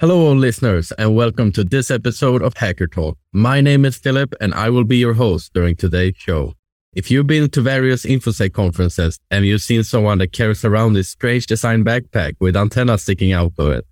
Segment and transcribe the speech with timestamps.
[0.00, 3.18] Hello, all listeners, and welcome to this episode of Hacker Talk.
[3.32, 6.54] My name is Philip, and I will be your host during today's show.
[6.92, 11.08] If you've been to various InfoSec conferences and you've seen someone that carries around this
[11.08, 13.86] strange design backpack with antennas sticking out of it,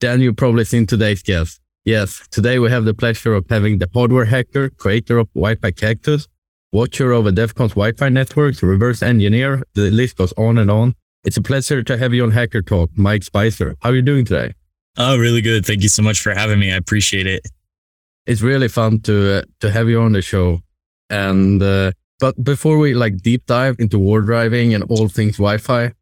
[0.00, 1.60] then you've probably seen today's guest.
[1.84, 6.28] Yes, today we have the pleasure of having the hardware hacker, creator of Wi-Fi Cactus,
[6.72, 10.94] watcher of a DEF Wi-Fi networks, reverse engineer, the list goes on and on.
[11.24, 13.76] It's a pleasure to have you on Hacker Talk, Mike Spicer.
[13.82, 14.54] How are you doing today?
[14.98, 15.66] Oh, really good.
[15.66, 16.72] Thank you so much for having me.
[16.72, 17.46] I appreciate it.
[18.26, 20.60] It's really fun to uh, to have you on the show.
[21.10, 25.92] And uh, but before we like deep dive into war driving and all things Wi-Fi,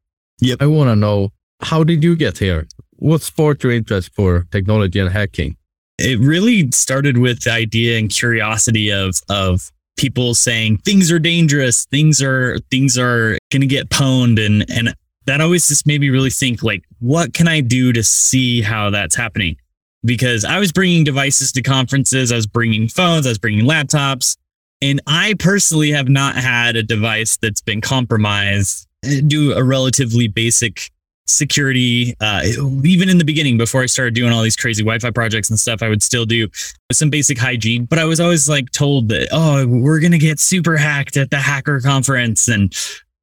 [0.40, 0.62] yep.
[0.62, 1.30] I want to know
[1.60, 2.66] how did you get here?
[2.96, 5.56] What sparked your interest for technology and hacking?
[5.98, 11.86] It really started with the idea and curiosity of of people saying things are dangerous,
[11.86, 14.94] things are things are going to get pwned, and and
[15.26, 18.90] that always just made me really think like, what can I do to see how
[18.90, 19.56] that's happening?
[20.04, 24.36] Because I was bringing devices to conferences, I was bringing phones, I was bringing laptops,
[24.82, 28.86] and I personally have not had a device that's been compromised.
[29.26, 30.90] Do a relatively basic
[31.26, 32.42] security uh,
[32.84, 35.82] even in the beginning before i started doing all these crazy wi-fi projects and stuff
[35.82, 36.46] i would still do
[36.92, 40.76] some basic hygiene but i was always like told that oh we're gonna get super
[40.76, 42.74] hacked at the hacker conference and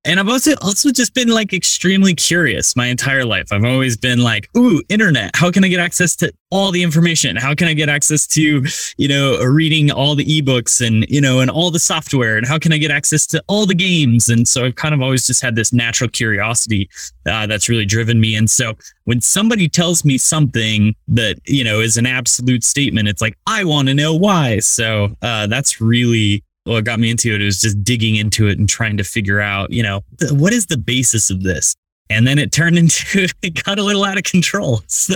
[0.03, 3.51] and I've also also just been like extremely curious my entire life.
[3.51, 5.35] I've always been like, ooh, internet.
[5.35, 7.35] How can I get access to all the information?
[7.35, 8.65] How can I get access to,
[8.97, 12.35] you know, reading all the ebooks and, you know, and all the software?
[12.37, 14.27] And how can I get access to all the games?
[14.27, 16.89] And so I've kind of always just had this natural curiosity
[17.27, 18.35] uh, that's really driven me.
[18.35, 23.21] And so when somebody tells me something that, you know, is an absolute statement, it's
[23.21, 24.59] like, I want to know why.
[24.59, 28.69] So uh, that's really what got me into it was just digging into it and
[28.69, 31.75] trying to figure out, you know, what is the basis of this?
[32.09, 34.81] And then it turned into, it got a little out of control.
[34.91, 35.15] So,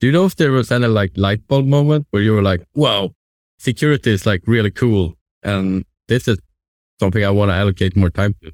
[0.00, 2.60] do you know if there was any like light bulb moment where you were like,
[2.74, 3.14] wow,
[3.58, 5.14] security is like really cool.
[5.44, 6.38] And this is
[6.98, 8.50] something I want to allocate more time to?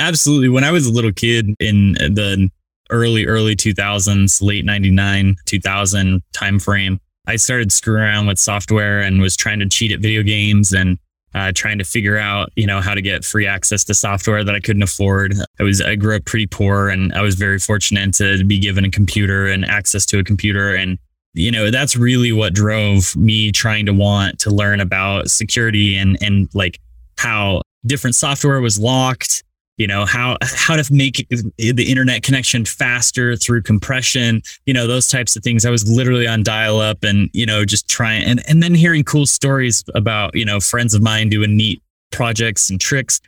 [0.00, 0.48] Absolutely.
[0.48, 2.50] When I was a little kid in the
[2.90, 9.36] early, early 2000s, late 99, 2000 timeframe, I started screwing around with software and was
[9.36, 10.98] trying to cheat at video games and
[11.34, 14.54] uh, trying to figure out, you know, how to get free access to software that
[14.54, 15.34] I couldn't afford.
[15.58, 18.84] I was, I grew up pretty poor and I was very fortunate to be given
[18.84, 20.74] a computer and access to a computer.
[20.74, 20.98] And,
[21.34, 26.18] you know, that's really what drove me trying to want to learn about security and,
[26.20, 26.80] and like
[27.16, 29.44] how different software was locked
[29.80, 35.08] you know how how to make the internet connection faster through compression you know those
[35.08, 35.64] types of things.
[35.64, 39.04] I was literally on dial up and you know just trying and and then hearing
[39.04, 41.82] cool stories about you know friends of mine doing neat
[42.12, 43.20] projects and tricks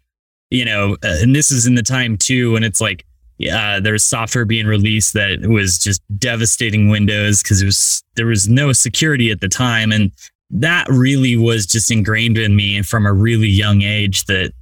[0.50, 3.04] you know uh, and this is in the time too when it's like
[3.50, 8.26] uh, there was software being released that was just devastating windows because it was there
[8.26, 9.90] was no security at the time.
[9.90, 10.12] And
[10.50, 14.52] that really was just ingrained in me from a really young age that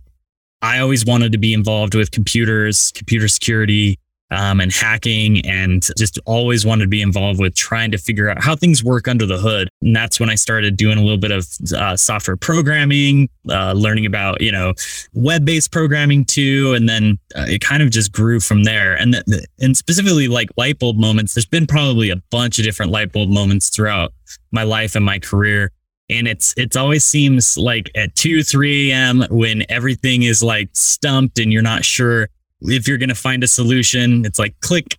[0.62, 3.98] I always wanted to be involved with computers, computer security,
[4.30, 8.42] um, and hacking, and just always wanted to be involved with trying to figure out
[8.42, 9.68] how things work under the hood.
[9.82, 14.06] And that's when I started doing a little bit of uh, software programming, uh, learning
[14.06, 14.74] about you know
[15.14, 18.94] web-based programming too, and then uh, it kind of just grew from there.
[18.94, 21.34] And th- and specifically like light bulb moments.
[21.34, 24.12] There's been probably a bunch of different light bulb moments throughout
[24.52, 25.72] my life and my career
[26.10, 31.38] and it's it's always seems like at 2 3 a.m when everything is like stumped
[31.38, 32.28] and you're not sure
[32.62, 34.98] if you're going to find a solution it's like click.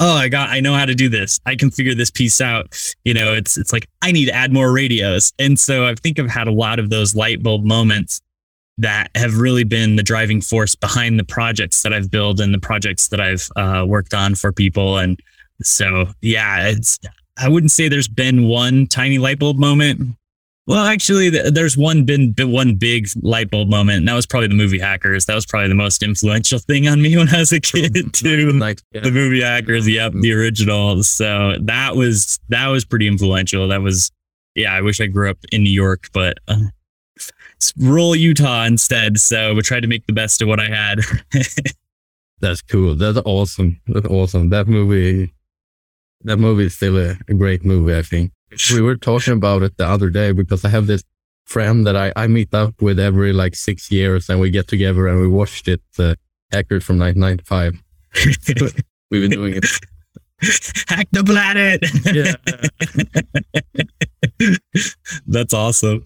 [0.00, 1.40] Oh i got i know how to do this.
[1.46, 2.76] I can figure this piece out.
[3.04, 5.32] You know it's it's like i need to add more radios.
[5.38, 8.20] And so i think i've had a lot of those light bulb moments
[8.78, 12.58] that have really been the driving force behind the projects that i've built and the
[12.58, 14.98] projects that i've uh, worked on for people.
[14.98, 15.18] And
[15.62, 16.98] so yeah it's
[17.38, 20.16] i wouldn't say there's been one tiny light bulb moment
[20.66, 24.54] well, actually, there's one been one big light bulb moment, and that was probably the
[24.54, 25.26] movie Hackers.
[25.26, 28.50] That was probably the most influential thing on me when I was a kid, too.
[28.52, 29.02] Like, yeah.
[29.02, 31.02] The movie Hackers, yep, the original.
[31.02, 33.68] So that was that was pretty influential.
[33.68, 34.10] That was,
[34.54, 34.72] yeah.
[34.72, 36.56] I wish I grew up in New York, but uh,
[37.56, 39.18] it's rural Utah instead.
[39.20, 41.00] So we tried to make the best of what I had.
[42.40, 42.94] That's cool.
[42.94, 43.80] That's awesome.
[43.86, 44.48] That's awesome.
[44.48, 45.34] That movie,
[46.22, 47.96] that movie is still a, a great movie.
[47.96, 48.32] I think
[48.72, 51.02] we were talking about it the other day because I have this
[51.44, 55.06] friend that I, I meet up with every like six years and we get together
[55.08, 56.14] and we watched it, uh,
[56.52, 57.82] Hackers from 1995.
[59.10, 59.66] We've been doing it.
[60.88, 61.80] Hack the planet.
[62.12, 62.34] yeah.
[65.26, 66.04] That's awesome.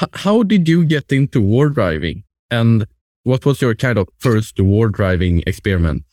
[0.00, 2.24] H- how did you get into war driving?
[2.50, 2.86] And
[3.24, 6.04] what was your kind of first war driving experiment?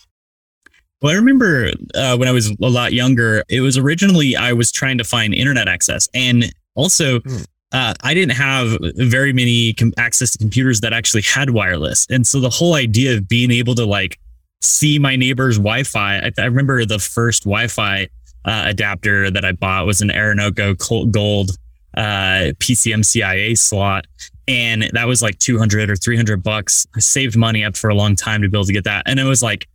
[1.02, 4.72] Well, I remember uh, when I was a lot younger, it was originally I was
[4.72, 6.10] trying to find internet access.
[6.14, 7.38] And also, hmm.
[7.72, 12.06] uh, I didn't have very many com- access to computers that actually had wireless.
[12.10, 14.20] And so the whole idea of being able to like
[14.62, 18.10] see my neighbor's Wi Fi, I, I, remember the first Wi Fi
[18.44, 21.52] uh, adapter that I bought was an Orinoco Gold
[21.96, 24.06] uh, PCMCIA slot.
[24.50, 26.88] And that was like 200 or 300 bucks.
[26.96, 29.04] I saved money up for a long time to be able to get that.
[29.06, 29.68] And it was like,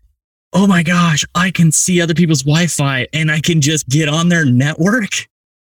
[0.55, 4.09] oh my gosh, I can see other people's Wi Fi and I can just get
[4.09, 5.11] on their network.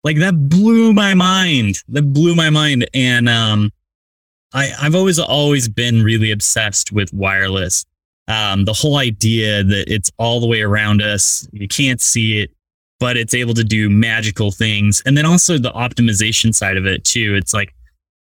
[0.04, 1.82] Like that blew my mind.
[1.88, 2.86] That blew my mind.
[2.92, 3.72] And um,
[4.52, 7.86] I, I've always, always been really obsessed with wireless.
[8.28, 12.50] Um, the whole idea that it's all the way around us, you can't see it,
[13.00, 15.02] but it's able to do magical things.
[15.06, 17.34] And then also the optimization side of it too.
[17.34, 17.74] It's like,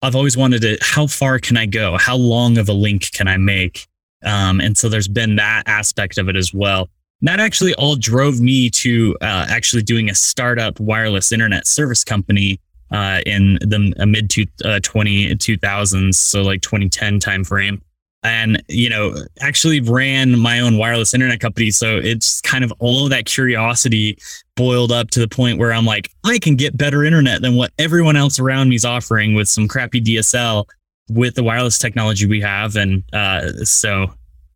[0.01, 1.99] I've always wanted to, how far can I go?
[1.99, 3.87] How long of a link can I make?
[4.25, 6.89] Um, and so there's been that aspect of it as well.
[7.23, 12.61] that actually all drove me to uh, actually doing a startup wireless internet service company
[12.91, 17.81] uh, in the mid to, uh, 20, 2000s, so like 2010 timeframe
[18.25, 23.05] and you know actually ran my own wireless internet company so it's kind of all
[23.05, 24.19] of that curiosity
[24.57, 27.71] boiled up to the point where i'm like i can get better internet than what
[27.79, 30.65] everyone else around me is offering with some crappy dsl
[31.11, 34.13] with the wireless technology we have and uh, so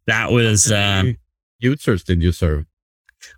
[0.07, 1.05] that was uh,
[1.59, 2.67] users did you serve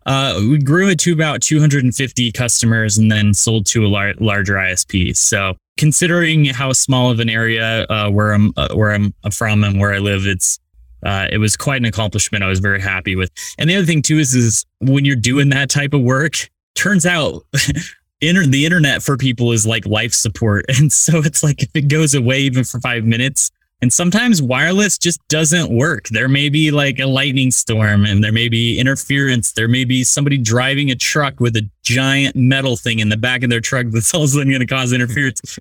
[0.07, 4.55] uh, we grew it to about 250 customers and then sold to a lar- larger
[4.55, 9.65] isp so considering how small of an area uh, where I'm uh, where I'm from
[9.65, 10.59] and where I live, it's
[11.05, 12.45] uh, it was quite an accomplishment.
[12.45, 13.31] I was very happy with.
[13.59, 17.07] And the other thing too is is when you're doing that type of work, turns
[17.07, 17.45] out.
[18.29, 20.67] inter- the internet for people is like life support.
[20.79, 23.51] And so it's like if it goes away even for five minutes,
[23.85, 26.09] and sometimes wireless just doesn't work.
[26.09, 29.53] There may be like a lightning storm and there may be interference.
[29.53, 33.43] There may be somebody driving a truck with a giant metal thing in the back
[33.43, 35.59] of their truck that's all of a sudden going to cause interference.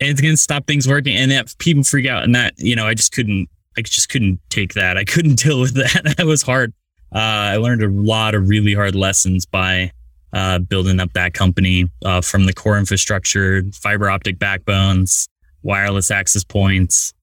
[0.00, 1.16] And it's going to stop things working.
[1.16, 2.22] And that people freak out.
[2.22, 4.96] And that, you know, I just couldn't, I just couldn't take that.
[4.96, 6.14] I couldn't deal with that.
[6.16, 6.72] that was hard.
[7.12, 9.90] Uh, I learned a lot of really hard lessons by
[10.34, 15.28] uh, building up that company uh, from the core infrastructure, fiber optic backbones,
[15.62, 17.14] wireless access points,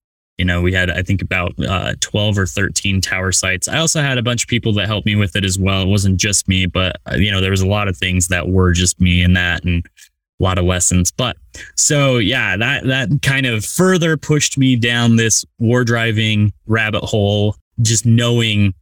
[0.41, 3.67] you know, we had, I think, about uh, 12 or 13 tower sites.
[3.67, 5.83] I also had a bunch of people that helped me with it as well.
[5.83, 8.47] It wasn't just me, but, uh, you know, there was a lot of things that
[8.49, 11.11] were just me in that and a lot of lessons.
[11.11, 11.37] But
[11.75, 17.55] so, yeah, that, that kind of further pushed me down this war driving rabbit hole,
[17.79, 18.73] just knowing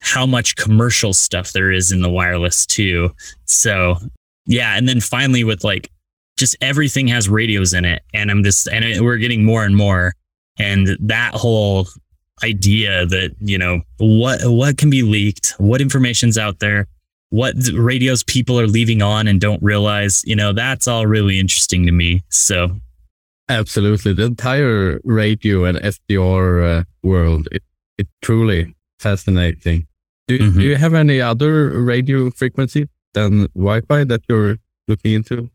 [0.00, 3.10] how much commercial stuff there is in the wireless too.
[3.44, 3.96] So,
[4.46, 4.76] yeah.
[4.76, 5.90] And then finally, with like,
[6.38, 8.02] just everything has radios in it.
[8.14, 10.14] And I'm just, and we're getting more and more
[10.58, 11.86] and that whole
[12.42, 16.86] idea that you know what what can be leaked what information's out there
[17.30, 21.84] what radios people are leaving on and don't realize you know that's all really interesting
[21.84, 22.68] to me so
[23.48, 27.62] absolutely the entire radio and sdr uh, world it,
[27.98, 29.87] it truly fascinating
[30.28, 30.58] do, mm-hmm.
[30.60, 35.50] do you have any other radio frequency than wi-fi that you're looking into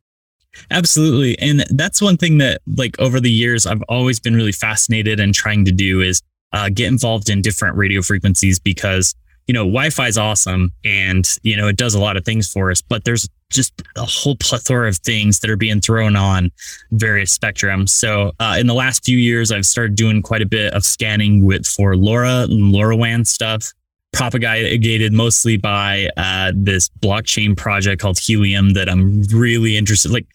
[0.70, 1.38] Absolutely.
[1.40, 5.34] And that's one thing that, like, over the years, I've always been really fascinated and
[5.34, 6.22] trying to do is
[6.52, 9.16] uh, get involved in different radio frequencies because,
[9.48, 12.52] you know, Wi Fi is awesome and, you know, it does a lot of things
[12.52, 16.52] for us, but there's just a whole plethora of things that are being thrown on
[16.92, 17.90] various spectrums.
[17.90, 21.44] So, uh, in the last few years, I've started doing quite a bit of scanning
[21.44, 23.74] with for LoRa and LoRaWAN stuff
[24.14, 30.12] propagated mostly by uh, this blockchain project called Helium that I'm really interested.
[30.12, 30.28] Like,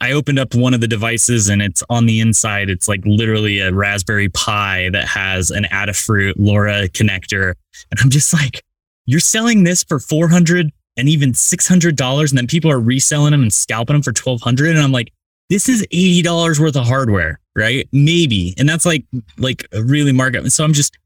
[0.00, 2.68] I opened up one of the devices and it's on the inside.
[2.68, 7.54] It's like literally a Raspberry Pi that has an Adafruit LoRa connector,
[7.90, 8.62] and I'm just like,
[9.06, 13.52] you're selling this for 400 and even $600 and then people are reselling them and
[13.52, 15.12] scalping them for 1200 and I'm like
[15.50, 19.04] this is $80 worth of hardware right maybe and that's like
[19.36, 20.96] like a really market so I'm just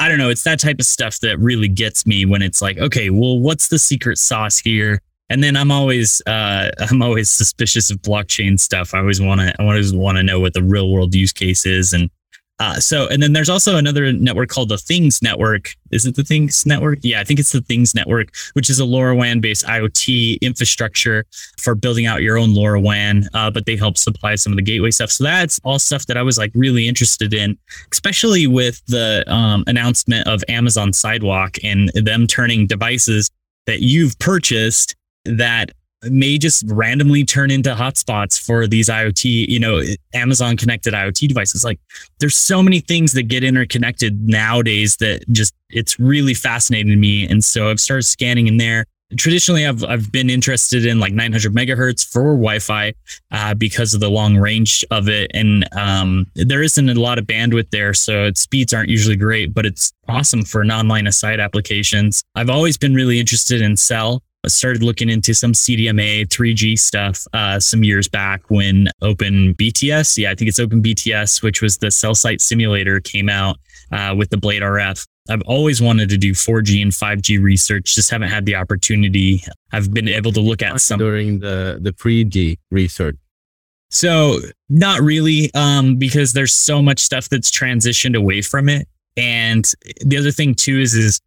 [0.00, 0.30] I don't know.
[0.30, 3.68] It's that type of stuff that really gets me when it's like, okay, well, what's
[3.68, 5.02] the secret sauce here?
[5.28, 8.94] And then I'm always, uh, I'm always suspicious of blockchain stuff.
[8.94, 11.66] I always want to, I always want to know what the real world use case
[11.66, 12.10] is, and
[12.60, 15.70] uh, so, and then there's also another network called the Things Network.
[15.90, 16.98] Is it the Things Network?
[17.02, 21.24] Yeah, I think it's the Things Network, which is a LoRaWAN based IoT infrastructure
[21.58, 24.90] for building out your own LoRaWAN, uh, but they help supply some of the gateway
[24.90, 25.10] stuff.
[25.10, 27.56] So that's all stuff that I was like really interested in,
[27.92, 33.30] especially with the um, announcement of Amazon Sidewalk and them turning devices
[33.66, 35.70] that you've purchased that
[36.04, 39.82] may just randomly turn into hotspots for these IoT, you know,
[40.14, 41.64] Amazon connected IoT devices.
[41.64, 41.78] Like
[42.18, 47.28] there's so many things that get interconnected nowadays that just it's really fascinating to me.
[47.28, 51.52] And so I've started scanning in there traditionally I've I've been interested in like 900
[51.52, 52.94] megahertz for Wi-Fi
[53.30, 57.26] uh, because of the long range of it, and um, there isn't a lot of
[57.26, 61.40] bandwidth there, so its speeds aren't usually great, but it's awesome for non-line of sight
[61.40, 62.22] applications.
[62.34, 64.22] I've always been really interested in cell.
[64.44, 70.30] I started looking into some CDMA 3G stuff uh, some years back when OpenBTS, yeah,
[70.30, 73.58] I think it's OpenBTS, which was the cell site simulator, came out
[73.92, 75.06] uh, with the BladeRF.
[75.28, 79.42] I've always wanted to do 4G and 5G research, just haven't had the opportunity.
[79.72, 83.16] I've been able to look at some during the the 3G research.
[83.90, 88.88] So not really, um, because there's so much stuff that's transitioned away from it.
[89.16, 89.70] And
[90.04, 91.20] the other thing too is is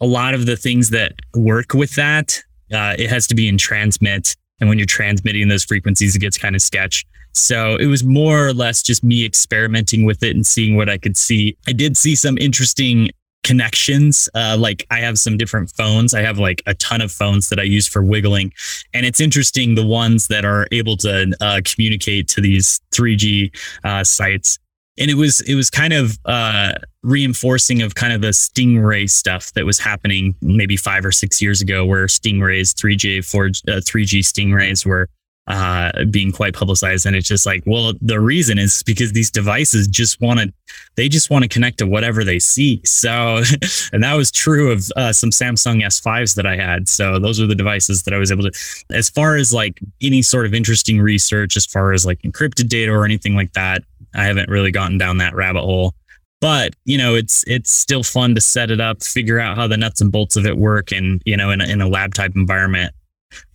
[0.00, 2.42] a lot of the things that work with that,
[2.74, 4.36] uh, it has to be in transmit.
[4.60, 7.04] And when you're transmitting those frequencies, it gets kind of sketch.
[7.32, 10.98] So it was more or less just me experimenting with it and seeing what I
[10.98, 11.56] could see.
[11.66, 13.10] I did see some interesting
[13.42, 14.28] connections.
[14.34, 16.14] Uh, like I have some different phones.
[16.14, 18.52] I have like a ton of phones that I use for wigling,
[18.92, 23.54] and it's interesting the ones that are able to uh, communicate to these 3G
[23.84, 24.58] uh, sites.
[24.98, 29.52] And it was it was kind of uh, reinforcing of kind of the Stingray stuff
[29.54, 34.86] that was happening maybe five or six years ago, where Stingrays 3G 4 3G Stingrays
[34.86, 35.08] were
[35.46, 37.06] uh, being quite publicized.
[37.06, 40.52] And it's just like, well, the reason is because these devices just want to,
[40.96, 42.80] they just want to connect to whatever they see.
[42.84, 43.42] So,
[43.92, 46.88] and that was true of uh, some Samsung S5s that I had.
[46.88, 48.52] So those are the devices that I was able to,
[48.90, 52.92] as far as like any sort of interesting research, as far as like encrypted data
[52.92, 53.82] or anything like that,
[54.14, 55.94] I haven't really gotten down that rabbit hole.
[56.40, 59.76] But you know, it's it's still fun to set it up, figure out how the
[59.76, 62.32] nuts and bolts of it work, and you know, in a, in a lab type
[62.36, 62.92] environment.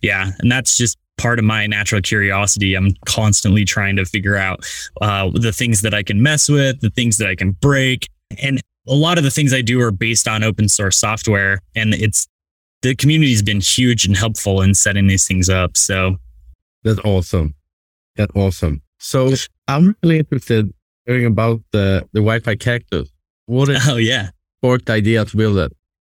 [0.02, 2.74] Yeah, and that's just part of my natural curiosity.
[2.74, 4.64] I'm constantly trying to figure out
[5.00, 8.08] uh, the things that I can mess with, the things that I can break.
[8.42, 11.60] And a lot of the things I do are based on open source software.
[11.76, 12.26] And it's
[12.82, 15.76] the community's been huge and helpful in setting these things up.
[15.76, 16.16] So
[16.82, 17.54] that's awesome.
[18.16, 18.82] That's awesome.
[18.98, 19.32] So
[19.70, 20.72] I'm really interested
[21.06, 23.10] hearing about the, the Wi Fi cactus.
[23.46, 24.30] What is oh, yeah.
[24.58, 25.72] Sparked idea to build it?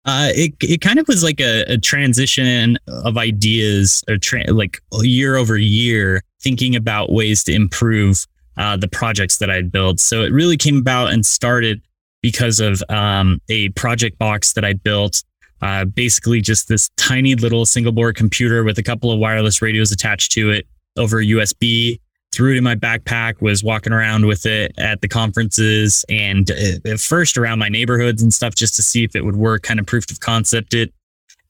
[0.06, 4.80] Uh, it it kind of was like a, a transition of ideas, or tra- like
[5.02, 8.24] year over year, thinking about ways to improve
[8.56, 10.00] uh, the projects that I'd built.
[10.00, 11.82] So it really came about and started
[12.22, 15.22] because of um, a project box that I built.
[15.60, 19.92] Uh, basically, just this tiny little single board computer with a couple of wireless radios
[19.92, 20.66] attached to it
[20.96, 22.00] over USB
[22.32, 26.88] threw it in my backpack, was walking around with it at the conferences and uh,
[26.88, 29.80] at first around my neighborhoods and stuff just to see if it would work, kind
[29.80, 30.92] of proof of concept it.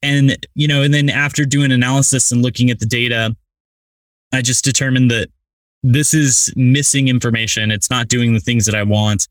[0.01, 3.35] And, you know, and then after doing analysis and looking at the data,
[4.33, 5.29] I just determined that
[5.83, 7.69] this is missing information.
[7.69, 9.27] It's not doing the things that I want.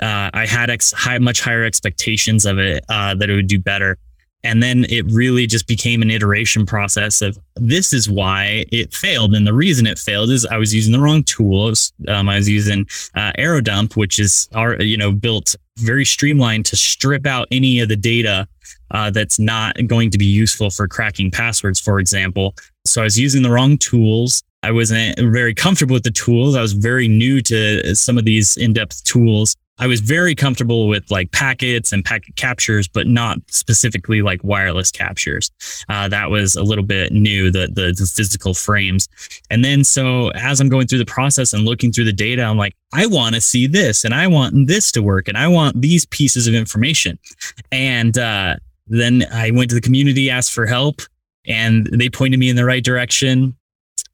[0.00, 3.58] Uh, I had ex- high, much higher expectations of it uh, that it would do
[3.58, 3.98] better.
[4.44, 9.34] And then it really just became an iteration process of this is why it failed.
[9.34, 11.92] And the reason it failed is I was using the wrong tools.
[12.06, 16.76] Um, I was using uh, airodump, which is our, you know, built very streamlined to
[16.76, 18.46] strip out any of the data
[18.90, 22.54] uh, that's not going to be useful for cracking passwords, for example.
[22.86, 24.42] So I was using the wrong tools.
[24.64, 26.56] I wasn't very comfortable with the tools.
[26.56, 29.56] I was very new to some of these in depth tools.
[29.78, 34.90] I was very comfortable with like packets and packet captures, but not specifically like wireless
[34.90, 35.50] captures.
[35.88, 39.08] Uh, that was a little bit new, the, the, the physical frames.
[39.50, 42.56] And then so as I'm going through the process and looking through the data, I'm
[42.56, 45.82] like, I want to see this, and I want this to work, and I want
[45.82, 47.18] these pieces of information.
[47.72, 48.56] And uh,
[48.86, 51.02] then I went to the community, asked for help,
[51.46, 53.56] and they pointed me in the right direction.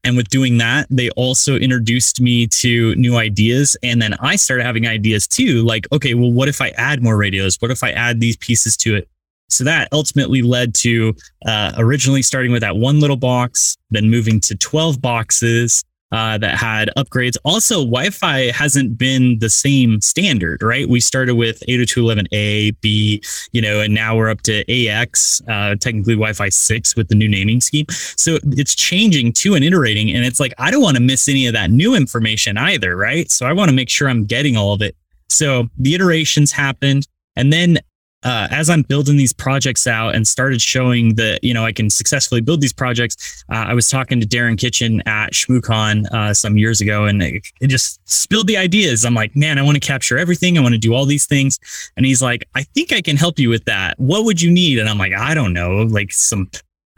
[0.02, 3.76] And with doing that, they also introduced me to new ideas.
[3.82, 7.16] And then I started having ideas too, like, okay, well, what if I add more
[7.16, 7.56] radios?
[7.60, 9.08] What if I add these pieces to it?
[9.50, 11.14] So that ultimately led to
[11.44, 16.56] uh, originally starting with that one little box, then moving to 12 boxes, uh, that
[16.56, 17.36] had upgrades.
[17.44, 20.88] Also, Wi-Fi hasn't been the same standard, right?
[20.88, 26.14] We started with 802.11a, b, you know, and now we're up to AX, uh, technically
[26.14, 27.86] Wi-Fi 6 with the new naming scheme.
[27.90, 30.10] So it's changing too and iterating.
[30.14, 33.30] And it's like I don't want to miss any of that new information either, right?
[33.30, 34.96] So I want to make sure I'm getting all of it.
[35.28, 37.06] So the iterations happened.
[37.36, 37.78] And then
[38.22, 41.88] uh, as I'm building these projects out and started showing that you know I can
[41.90, 46.56] successfully build these projects, uh, I was talking to Darren Kitchen at ShmooCon uh, some
[46.56, 49.04] years ago, and it, it, just spilled the ideas.
[49.04, 50.58] I'm like, man, I want to capture everything.
[50.58, 51.58] I want to do all these things,
[51.96, 53.98] and he's like, I think I can help you with that.
[53.98, 54.78] What would you need?
[54.78, 56.50] And I'm like, I don't know, like some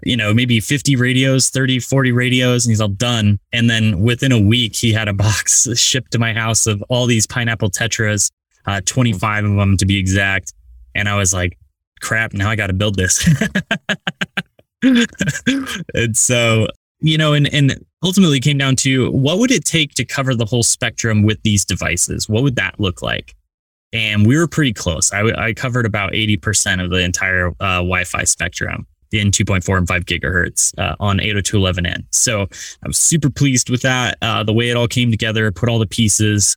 [0.04, 3.38] you know, maybe 50 radios, 30, 40 radios, and he's all done.
[3.52, 7.06] And then within a week, he had a box shipped to my house of all
[7.06, 8.30] these pineapple tetras,
[8.66, 10.52] uh, 25 of them to be exact.
[10.94, 11.58] And I was like,
[12.00, 13.26] crap, now I got to build this.
[15.94, 16.68] and so,
[17.00, 20.44] you know, and, and ultimately came down to what would it take to cover the
[20.44, 22.28] whole spectrum with these devices?
[22.28, 23.34] What would that look like?
[23.92, 25.12] And we were pretty close.
[25.12, 29.86] I, I covered about 80% of the entire uh, Wi Fi spectrum in 2.4 and
[29.86, 32.04] 5 gigahertz uh, on 802.11n.
[32.10, 34.16] So I was super pleased with that.
[34.22, 36.56] Uh, the way it all came together, put all the pieces.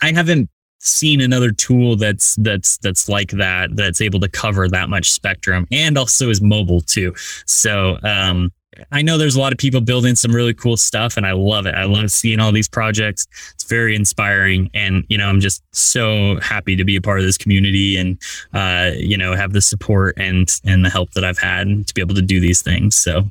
[0.00, 4.88] I haven't seen another tool that's that's that's like that that's able to cover that
[4.88, 7.12] much spectrum and also is mobile too.
[7.46, 8.52] So um,
[8.92, 11.66] I know there's a lot of people building some really cool stuff and I love
[11.66, 11.74] it.
[11.74, 13.26] I love seeing all these projects.
[13.54, 14.70] It's very inspiring.
[14.74, 18.20] And, you know, I'm just so happy to be a part of this community and,
[18.52, 22.00] uh, you know, have the support and, and the help that I've had to be
[22.00, 22.96] able to do these things.
[22.96, 23.28] So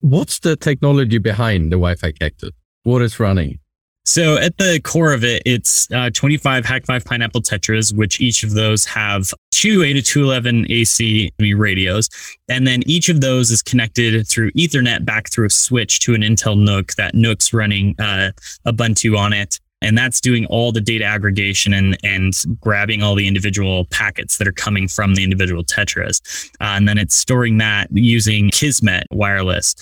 [0.00, 2.50] what's the technology behind the Wi-Fi cactus?
[2.84, 3.58] What is running?
[4.06, 8.52] So at the core of it, it's uh, 25 Hak5 Pineapple Tetras, which each of
[8.52, 12.08] those have two 802.11 AC radios.
[12.48, 16.22] And then each of those is connected through Ethernet back through a switch to an
[16.22, 16.94] Intel NUC.
[16.94, 18.30] That NUC's running uh,
[18.64, 19.58] Ubuntu on it.
[19.82, 24.48] And that's doing all the data aggregation and, and grabbing all the individual packets that
[24.48, 26.48] are coming from the individual Tetras.
[26.60, 29.74] Uh, and then it's storing that using Kismet wireless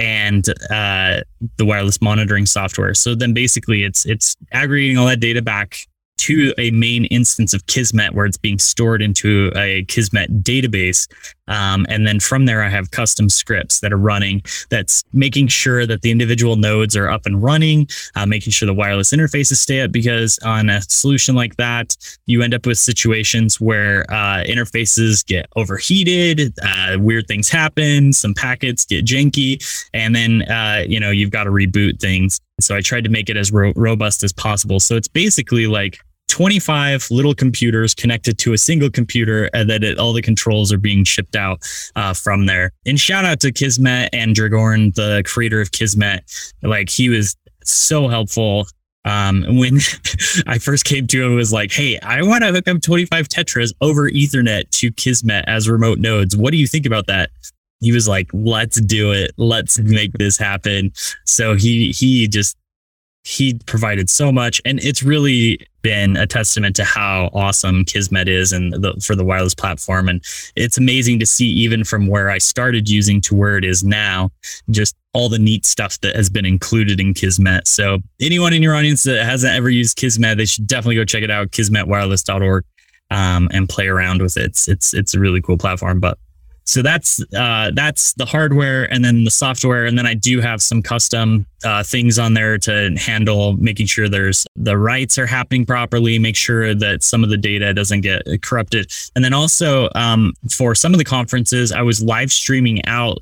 [0.00, 1.20] and uh,
[1.58, 2.94] the wireless monitoring software.
[2.94, 5.86] So then basically it's it's aggregating all that data back
[6.20, 11.08] to a main instance of Kismet where it's being stored into a Kismet database.
[11.48, 15.86] Um, and then from there, I have custom scripts that are running that's making sure
[15.86, 19.80] that the individual nodes are up and running, uh, making sure the wireless interfaces stay
[19.80, 19.92] up.
[19.92, 21.96] Because on a solution like that,
[22.26, 28.34] you end up with situations where uh, interfaces get overheated, uh, weird things happen, some
[28.34, 29.58] packets get janky,
[29.94, 32.40] and then uh, you know you've got to reboot things.
[32.60, 34.80] So I tried to make it as ro- robust as possible.
[34.80, 35.98] So it's basically like
[36.30, 40.78] 25 little computers connected to a single computer and then it, all the controls are
[40.78, 41.60] being shipped out
[41.96, 42.72] uh, from there.
[42.86, 46.24] And shout out to Kismet and Dragorn, the creator of Kismet.
[46.62, 48.68] Like he was so helpful.
[49.04, 49.78] Um, when
[50.46, 53.28] I first came to him, it was like, Hey, I want to hook up 25
[53.28, 56.36] Tetras over ethernet to Kismet as remote nodes.
[56.36, 57.30] What do you think about that?
[57.80, 59.32] He was like, let's do it.
[59.38, 60.92] Let's make this happen.
[61.24, 62.56] So he, he just
[63.24, 68.52] he provided so much and it's really been a testament to how awesome kismet is
[68.52, 70.08] and the, for the wireless platform.
[70.08, 70.22] And
[70.56, 74.30] it's amazing to see even from where i started using to where it is now
[74.70, 77.66] just all the neat stuff that has been included in kismet.
[77.66, 81.22] So anyone in your audience that hasn't ever used kismet they should definitely go check
[81.22, 82.64] it out kismetwireless.org
[83.10, 84.44] um, and play around with it.
[84.44, 86.18] It's, it's it's a really cool platform but
[86.70, 89.86] so that's uh, that's the hardware and then the software.
[89.86, 94.08] And then i do have some custom uh, things on there to handle making sure
[94.08, 98.22] there's the writes are happening properly make sure that some of the data doesn't get
[98.42, 98.90] corrupted.
[99.16, 103.18] And then also um, for some of the conferences i was live streaming out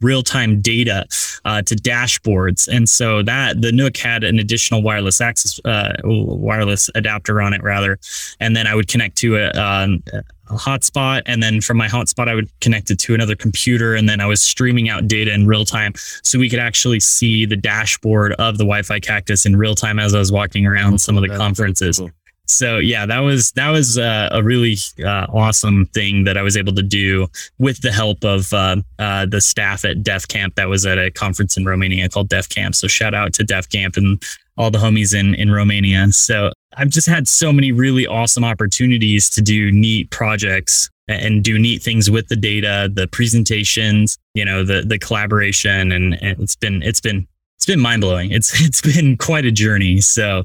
[0.00, 1.06] real-time data
[1.44, 2.68] uh, to dashboards.
[2.68, 7.62] And so that the NUC had an additional wireless access uh, wireless adapter on it
[7.62, 7.98] rather.
[8.40, 10.02] And then i would connect to a, um,
[10.50, 14.08] a hotspot and then from my hotspot i would connect it to another computer and
[14.08, 17.56] then i was streaming out data in real time so we could actually see the
[17.56, 21.22] dashboard of the wi-fi cactus in real time as i was walking around some of
[21.22, 21.98] the conferences.
[21.98, 22.10] cool
[22.48, 26.56] so yeah, that was that was uh, a really uh, awesome thing that I was
[26.56, 30.54] able to do with the help of uh, uh the staff at Def Camp.
[30.54, 32.74] That was at a conference in Romania called Def Camp.
[32.74, 34.22] So shout out to Def Camp and
[34.56, 36.10] all the homies in in Romania.
[36.12, 41.58] So I've just had so many really awesome opportunities to do neat projects and do
[41.58, 46.56] neat things with the data, the presentations, you know, the the collaboration, and, and it's
[46.56, 48.30] been it's been it's been mind blowing.
[48.30, 50.00] It's it's been quite a journey.
[50.00, 50.44] So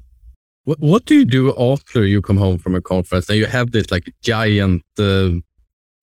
[0.65, 3.71] what, what do you do after you come home from a conference and you have
[3.71, 5.31] this like giant uh,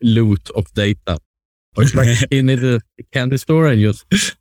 [0.03, 1.19] loot of data?
[1.77, 2.81] Or it's like in the
[3.13, 4.05] candy store and just.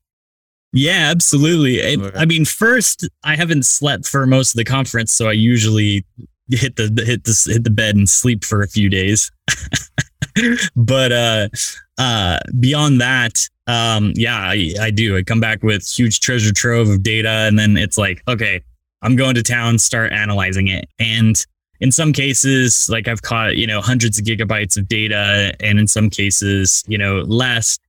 [0.72, 1.78] Yeah, absolutely.
[1.78, 6.06] It, I mean, first, I haven't slept for most of the conference, so I usually
[6.48, 9.32] hit the hit the hit the bed and sleep for a few days.
[10.76, 11.50] but uh,
[11.98, 15.18] uh, beyond that, um, yeah, I, I do.
[15.18, 18.62] I come back with huge treasure trove of data, and then it's like, okay,
[19.02, 20.90] I'm going to town, start analyzing it.
[21.00, 21.36] And
[21.80, 25.88] in some cases, like I've caught, you know, hundreds of gigabytes of data, and in
[25.88, 27.80] some cases, you know, less.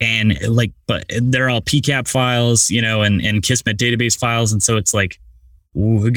[0.00, 4.52] And like, but they're all PCAP files, you know, and, and Kismet database files.
[4.52, 5.18] And so it's like,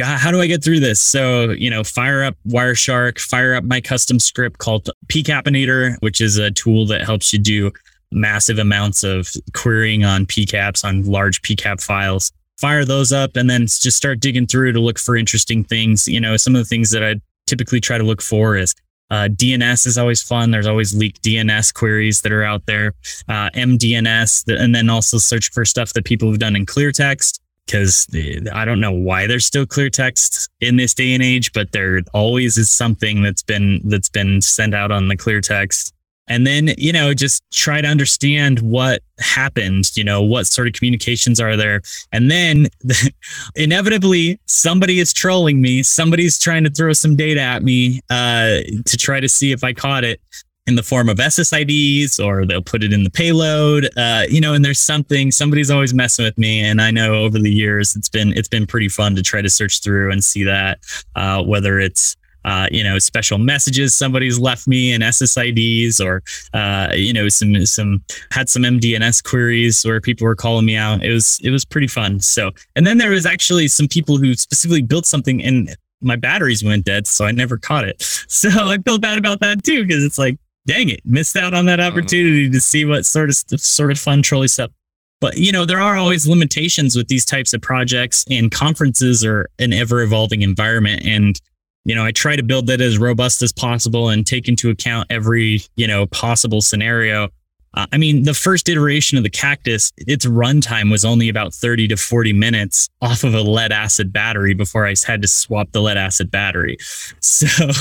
[0.02, 1.00] how do I get through this?
[1.00, 6.38] So, you know, fire up Wireshark, fire up my custom script called PCAPinator, which is
[6.38, 7.72] a tool that helps you do
[8.12, 12.32] massive amounts of querying on PCAPs on large PCAP files.
[12.62, 16.08] Fire those up and then just start digging through to look for interesting things.
[16.08, 17.16] You know, some of the things that I
[17.48, 18.74] typically try to look for is
[19.10, 20.52] uh, DNS is always fun.
[20.52, 22.94] There's always leaked DNS queries that are out there,
[23.28, 27.42] uh, MDNS, and then also search for stuff that people have done in clear text
[27.66, 28.08] because
[28.54, 32.02] I don't know why there's still clear text in this day and age, but there
[32.14, 35.94] always is something that's been that's been sent out on the clear text.
[36.28, 40.74] And then, you know, just try to understand what happened, you know, what sort of
[40.74, 41.82] communications are there.
[42.12, 42.68] And then
[43.56, 45.84] inevitably somebody is trolling me.
[45.84, 49.74] Somebody's trying to throw some data at me uh, to try to see if I
[49.74, 50.22] caught it
[50.68, 53.90] in the form of SSIDs or they'll put it in the payload.
[53.98, 57.40] Uh, you know, and there's something somebody's always messing with me, and I know over
[57.40, 60.44] the years it's been it's been pretty fun to try to search through and see
[60.44, 60.80] that
[61.16, 66.24] uh, whether it's uh, you know, special messages somebody's left me and SSIDs, or
[66.54, 71.04] uh, you know, some some had some MDNS queries where people were calling me out.
[71.04, 72.20] It was it was pretty fun.
[72.20, 76.64] So, and then there was actually some people who specifically built something and my batteries
[76.64, 78.02] went dead, so I never caught it.
[78.32, 81.66] So I feel bad about that too because it's like dang it, missed out on
[81.66, 81.90] that uh-huh.
[81.90, 84.72] opportunity to see what sort of sort of fun trolley stuff.
[85.20, 89.50] But you know, there are always limitations with these types of projects, and conferences are
[89.60, 91.06] an ever evolving environment.
[91.06, 91.40] And
[91.86, 95.08] you know, I try to build that as robust as possible and take into account
[95.10, 97.30] every you know possible scenario.
[97.74, 101.88] Uh, I mean, the first iteration of the Cactus, its runtime was only about 30
[101.90, 105.82] to 40 minutes off of a lead acid battery before I had to swap the
[105.82, 106.78] lead acid battery.
[107.22, 107.72] So,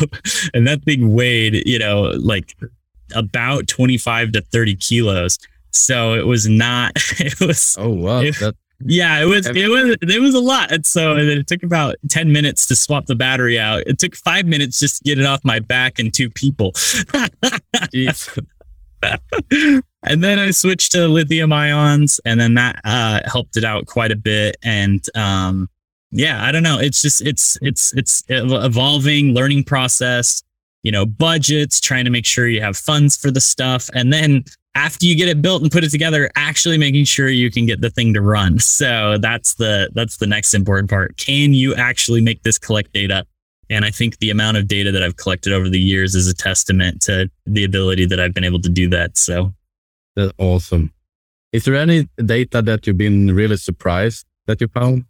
[0.54, 2.56] and that thing weighed, you know, like
[3.14, 5.38] about 25 to 30 kilos.
[5.70, 8.20] So it was not, it was, oh, wow.
[8.20, 10.72] It, that, yeah, it was, it was, it was a lot.
[10.72, 13.82] And so it took about 10 minutes to swap the battery out.
[13.86, 16.72] It took five minutes just to get it off my back and two people.
[20.02, 24.12] and then I switched to lithium ions, and then that uh, helped it out quite
[24.12, 24.56] a bit.
[24.62, 25.68] And um,
[26.10, 26.78] yeah, I don't know.
[26.78, 30.42] It's just it's it's it's evolving learning process.
[30.82, 34.44] You know, budgets, trying to make sure you have funds for the stuff, and then
[34.74, 37.80] after you get it built and put it together, actually making sure you can get
[37.80, 38.58] the thing to run.
[38.58, 41.16] So that's the that's the next important part.
[41.16, 43.26] Can you actually make this collect data?
[43.68, 46.34] And I think the amount of data that I've collected over the years is a
[46.34, 49.16] testament to the ability that I've been able to do that.
[49.16, 49.54] So
[50.16, 50.92] that's awesome.
[51.52, 55.04] Is there any data that you've been really surprised that you found?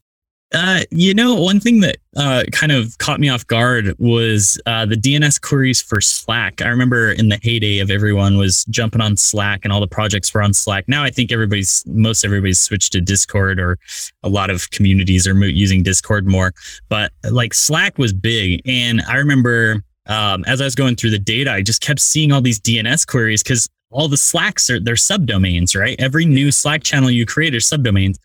[0.53, 4.85] Uh, you know, one thing that uh, kind of caught me off guard was uh,
[4.85, 6.61] the DNS queries for Slack.
[6.61, 10.35] I remember in the heyday of everyone was jumping on Slack and all the projects
[10.35, 10.89] were on Slack.
[10.89, 13.79] Now I think everybody's, most everybody's switched to Discord or
[14.25, 16.53] a lot of communities are using Discord more.
[16.89, 18.61] But like Slack was big.
[18.67, 22.33] And I remember um, as I was going through the data, I just kept seeing
[22.33, 25.95] all these DNS queries because all the Slacks are, they're subdomains, right?
[26.01, 28.17] Every new Slack channel you create are subdomains.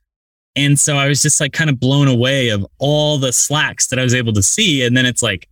[0.55, 3.99] And so I was just like kind of blown away of all the slacks that
[3.99, 4.85] I was able to see.
[4.85, 5.49] And then it's like,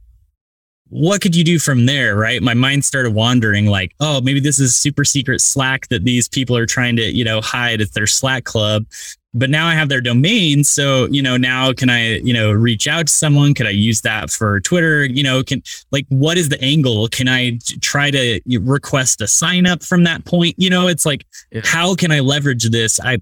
[0.94, 2.16] what could you do from there?
[2.16, 2.42] Right.
[2.42, 6.56] My mind started wandering like, oh, maybe this is super secret Slack that these people
[6.56, 8.86] are trying to, you know, hide at their Slack club.
[9.34, 10.64] But now I have their domain.
[10.64, 13.56] So, you know, now can I, you know, reach out to someone?
[13.56, 15.04] Could I use that for Twitter?
[15.04, 17.08] You know, can like, what is the angle?
[17.08, 20.54] Can I try to request a sign up from that point?
[20.60, 21.62] You know, it's like, yeah.
[21.64, 23.00] how can I leverage this?
[23.00, 23.18] I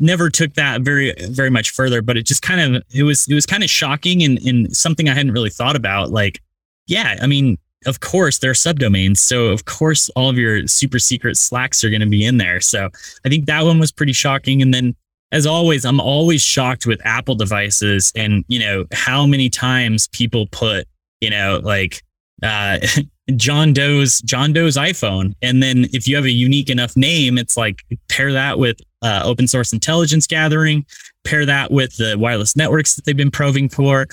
[0.00, 3.34] never took that very very much further but it just kind of it was it
[3.34, 6.40] was kind of shocking and, and something i hadn't really thought about like
[6.86, 10.98] yeah i mean of course there are subdomains so of course all of your super
[10.98, 12.88] secret slacks are going to be in there so
[13.24, 14.94] i think that one was pretty shocking and then
[15.32, 20.46] as always i'm always shocked with apple devices and you know how many times people
[20.52, 20.86] put
[21.20, 22.02] you know like
[22.42, 22.78] uh
[23.36, 25.34] John Doe's John Doe's iPhone.
[25.42, 29.22] And then if you have a unique enough name, it's like pair that with uh,
[29.24, 30.84] open source intelligence gathering,
[31.24, 34.06] pair that with the wireless networks that they've been probing for,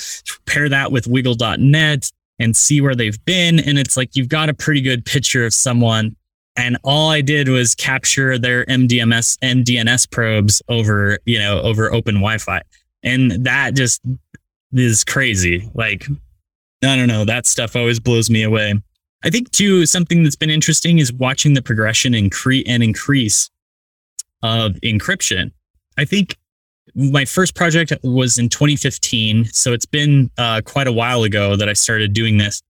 [0.45, 3.60] pair that with wigle.net and see where they've been.
[3.60, 6.15] And it's like you've got a pretty good picture of someone.
[6.58, 12.15] And all I did was capture their MDMS MDNS probes over, you know, over open
[12.15, 12.62] Wi-Fi.
[13.04, 14.02] And that just
[14.74, 15.69] is crazy.
[15.74, 16.08] Like,
[16.84, 18.74] I don't know, that stuff always blows me away.
[19.24, 23.50] I think too something that's been interesting is watching the progression increase and increase
[24.45, 25.51] of encryption.
[25.97, 26.38] I think
[26.93, 31.67] my first project was in 2015, so it's been uh, quite a while ago that
[31.67, 32.62] I started doing this.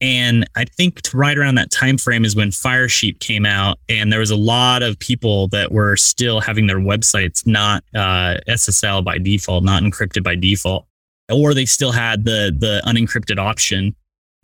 [0.00, 4.18] And I think right around that time frame is when Firesheep came out, and there
[4.18, 9.18] was a lot of people that were still having their websites not uh, SSL by
[9.18, 10.86] default, not encrypted by default,
[11.30, 13.94] or they still had the the unencrypted option.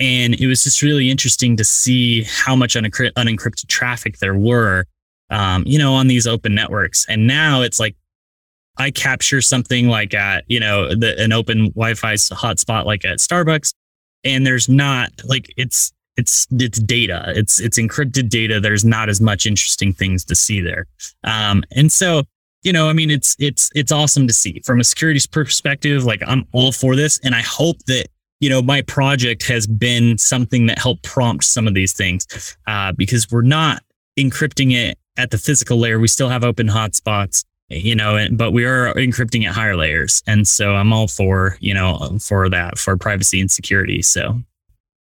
[0.01, 4.87] And it was just really interesting to see how much unencrypted traffic there were
[5.31, 7.07] um, you know, on these open networks.
[7.09, 7.97] And now it's like
[8.77, 13.75] I capture something like at, you know, the, an open Wi-Fi hotspot like at Starbucks,
[14.25, 17.33] and there's not like it's it's it's data.
[17.37, 18.61] It's it's encrypted data.
[18.61, 20.87] There's not as much interesting things to see there.
[21.25, 22.23] Um, and so
[22.63, 26.05] you know, I mean, it's it's it's awesome to see from a security perspective.
[26.05, 28.07] Like I'm all for this, and I hope that
[28.41, 32.93] you know my project has been something that helped prompt some of these things uh,
[32.93, 33.83] because we're not
[34.19, 35.99] encrypting it at the physical layer.
[35.99, 40.49] We still have open hotspots, you know, but we are encrypting at higher layers, and
[40.49, 44.01] so I'm all for you know for that for privacy and security.
[44.01, 44.41] So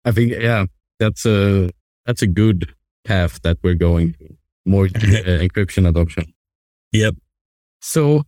[0.05, 0.66] I think yeah,
[0.98, 1.70] that's a
[2.07, 2.74] that's a good
[3.05, 4.16] path that we're going
[4.64, 6.33] more uh, encryption adoption.
[6.92, 7.14] Yep.
[7.81, 8.24] So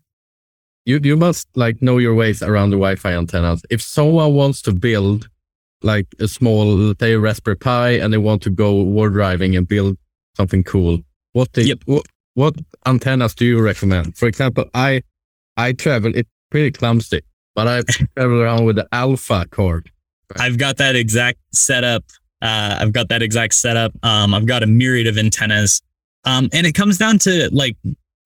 [0.85, 3.63] you you must like know your ways around the Wi-Fi antennas.
[3.71, 5.29] If someone wants to build
[5.83, 9.97] like a small, say Raspberry Pi, and they want to go war driving and build
[10.37, 11.01] something cool,
[11.33, 11.79] what they, yep.
[11.87, 12.55] what, what
[12.87, 14.17] antennas do you recommend?
[14.17, 15.03] For example, I
[15.57, 16.13] I travel.
[16.15, 17.21] It's pretty clumsy,
[17.55, 17.83] but I
[18.17, 19.91] travel around with the Alfa cord.
[20.37, 22.05] I've got that exact setup.
[22.41, 23.93] Uh, I've got that exact setup.
[24.03, 25.83] Um, I've got a myriad of antennas.
[26.25, 27.77] Um, and it comes down to like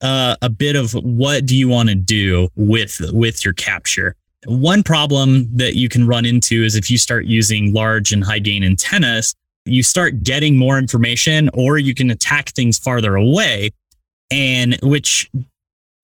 [0.03, 4.17] uh, a bit of what do you want to do with with your capture.
[4.45, 8.41] One problem that you can run into is if you start using large and high
[8.41, 13.71] gain antennas, you start getting more information, or you can attack things farther away,
[14.31, 15.31] and which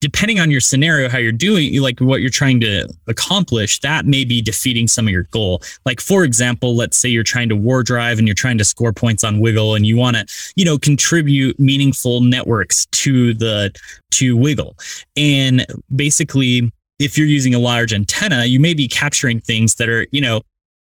[0.00, 4.24] depending on your scenario, how you're doing, like what you're trying to accomplish, that may
[4.24, 5.60] be defeating some of your goal.
[5.84, 8.92] Like, for example, let's say you're trying to war drive and you're trying to score
[8.92, 13.72] points on WiGLE and you want to, you know, contribute meaningful networks to the,
[14.12, 14.74] to WiGLE.
[15.16, 20.06] And basically, if you're using a large antenna, you may be capturing things that are,
[20.12, 20.42] you know,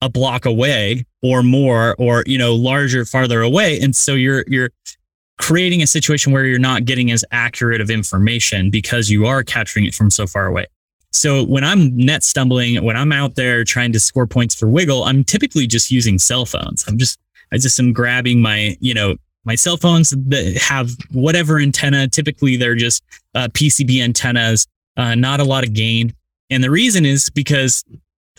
[0.03, 4.71] a block away or more or you know larger farther away and so you're you're
[5.39, 9.87] creating a situation where you're not getting as accurate of information because you are capturing
[9.87, 10.67] it from so far away.
[11.11, 15.07] So when I'm net stumbling, when I'm out there trying to score points for WiGLE,
[15.07, 16.85] I'm typically just using cell phones.
[16.87, 17.19] I'm just,
[17.53, 22.09] I just am grabbing my, you know, my cell phones that have whatever antenna.
[22.09, 23.03] Typically, they're just
[23.35, 26.13] uh, PCB antennas, uh, not a lot of gain.
[26.51, 27.85] And the reason is because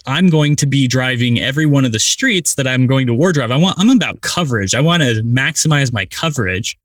[0.05, 3.31] I'm going to be driving every one of the streets that I'm going to war
[3.31, 3.51] drive.
[3.51, 4.75] I want, I'm about coverage.
[4.75, 6.77] I want to maximize my coverage.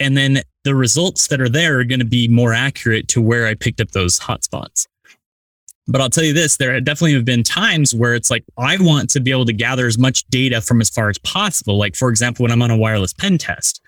[0.00, 3.46] And then the results that are there are going to be more accurate to where
[3.46, 4.86] I picked up those hotspots.
[5.90, 9.08] But I'll tell you this, there definitely have been times where it's like, I want
[9.10, 11.78] to be able to gather as much data from as far as possible.
[11.78, 13.80] Like, for example, when I'm on a wireless pen test,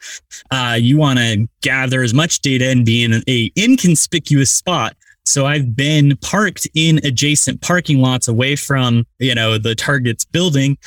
[0.51, 4.97] uh, you want to gather as much data and be in a inconspicuous spot.
[5.25, 10.79] So I've been parked in adjacent parking lots away from, you know, the target's building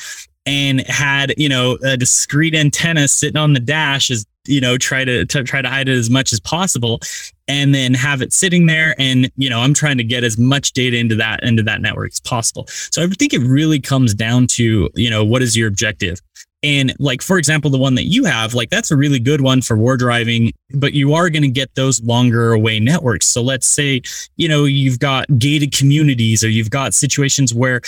[0.46, 5.06] and had, you know, a discrete antenna sitting on the dash as you know try
[5.06, 7.00] to, to try to hide it as much as possible
[7.48, 10.74] and then have it sitting there and you know i'm trying to get as much
[10.74, 12.66] data into that into that network as possible.
[12.68, 16.20] So i think it really comes down to you know what is your objective
[16.64, 19.62] and like for example the one that you have like that's a really good one
[19.62, 23.68] for war driving but you are going to get those longer away networks so let's
[23.68, 24.02] say
[24.38, 27.82] you know you've got gated communities or you've got situations where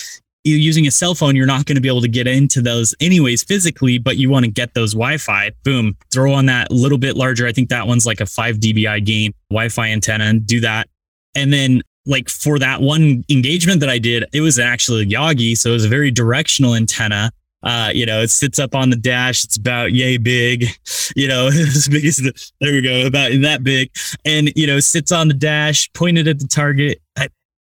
[0.46, 2.94] you're using a cell phone, you're not going to be able to get into those
[3.02, 5.52] anyways physically, but you want to get those Wi-Fi.
[5.64, 7.48] Boom, throw on that little bit larger.
[7.48, 10.88] I think that one's like a five dBi gain Wi-Fi antenna and do that.
[11.34, 15.58] And then like for that one engagement that I did, it was actually a Yagi.
[15.58, 17.32] So it was a very directional antenna.
[17.66, 19.44] Uh, you know, it sits up on the dash.
[19.44, 20.68] It's about yay big,
[21.16, 23.92] you know, as big as the, there we go, about that big.
[24.24, 27.02] And, you know, sits on the dash, pointed at the target.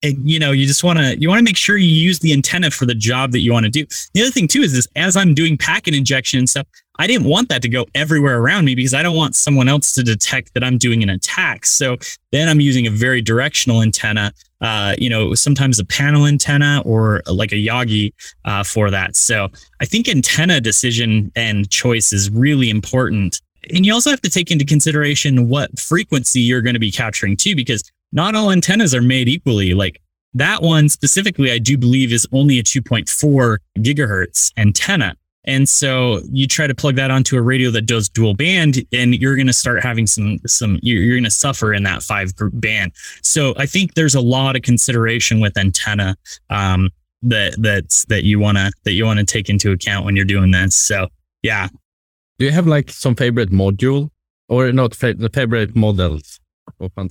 [0.04, 2.32] And, you know, you just want to you want to make sure you use the
[2.32, 3.88] antenna for the job that you want to do.
[4.14, 6.68] The other thing too is this: as I'm doing packet injection and stuff,
[7.00, 9.94] I didn't want that to go everywhere around me because I don't want someone else
[9.96, 11.66] to detect that I'm doing an attack.
[11.66, 11.98] So
[12.32, 14.32] then I'm using a very directional antenna.
[14.66, 18.12] Uh, you know, sometimes a panel antenna or like a Yagi
[18.46, 19.16] uh, for that.
[19.16, 19.50] So
[19.80, 23.42] I think antenna decision and choice is really important.
[23.74, 27.38] And you also have to take into consideration what frequency you're going to be capturing
[27.38, 29.76] too, because not all antennas are made equally.
[29.76, 30.02] Like
[30.34, 35.16] that one specifically, I do believe is only a 2.4 gigahertz antenna.
[35.46, 39.16] And so you try to plug that onto a radio that does dual band and
[39.16, 42.36] you're going to start having some, some, you're, you're going to suffer in that five
[42.36, 42.94] group band.
[43.22, 46.16] So I think there's a lot of consideration with antenna,
[46.50, 46.90] um,
[47.22, 50.26] that, that's, that you want to, that you want to take into account when you're
[50.26, 50.76] doing this.
[50.76, 51.08] So
[51.42, 51.68] yeah.
[52.38, 54.10] Do you have like some favorite module
[54.50, 56.40] or not the favorite models?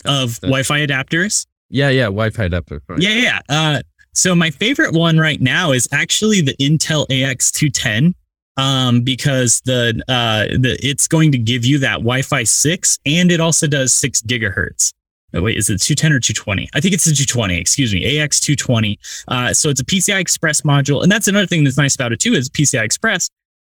[0.05, 1.47] of Wi-Fi adapters.
[1.71, 2.83] Yeah, yeah, Wi-Fi adapter.
[2.89, 3.01] Right.
[3.01, 3.41] Yeah, yeah.
[3.49, 8.15] Uh, so my favorite one right now is actually the Intel AX210.
[8.57, 13.41] Um, because the uh, the it's going to give you that Wi-Fi six, and it
[13.41, 14.93] also does six gigahertz.
[15.37, 16.69] Oh, wait, is it 210 or 220?
[16.75, 17.59] I think it's the 220.
[17.59, 18.99] Excuse me, AX220.
[19.27, 22.21] Uh, so it's a PCI Express module, and that's another thing that's nice about it
[22.21, 23.29] too is PCI Express.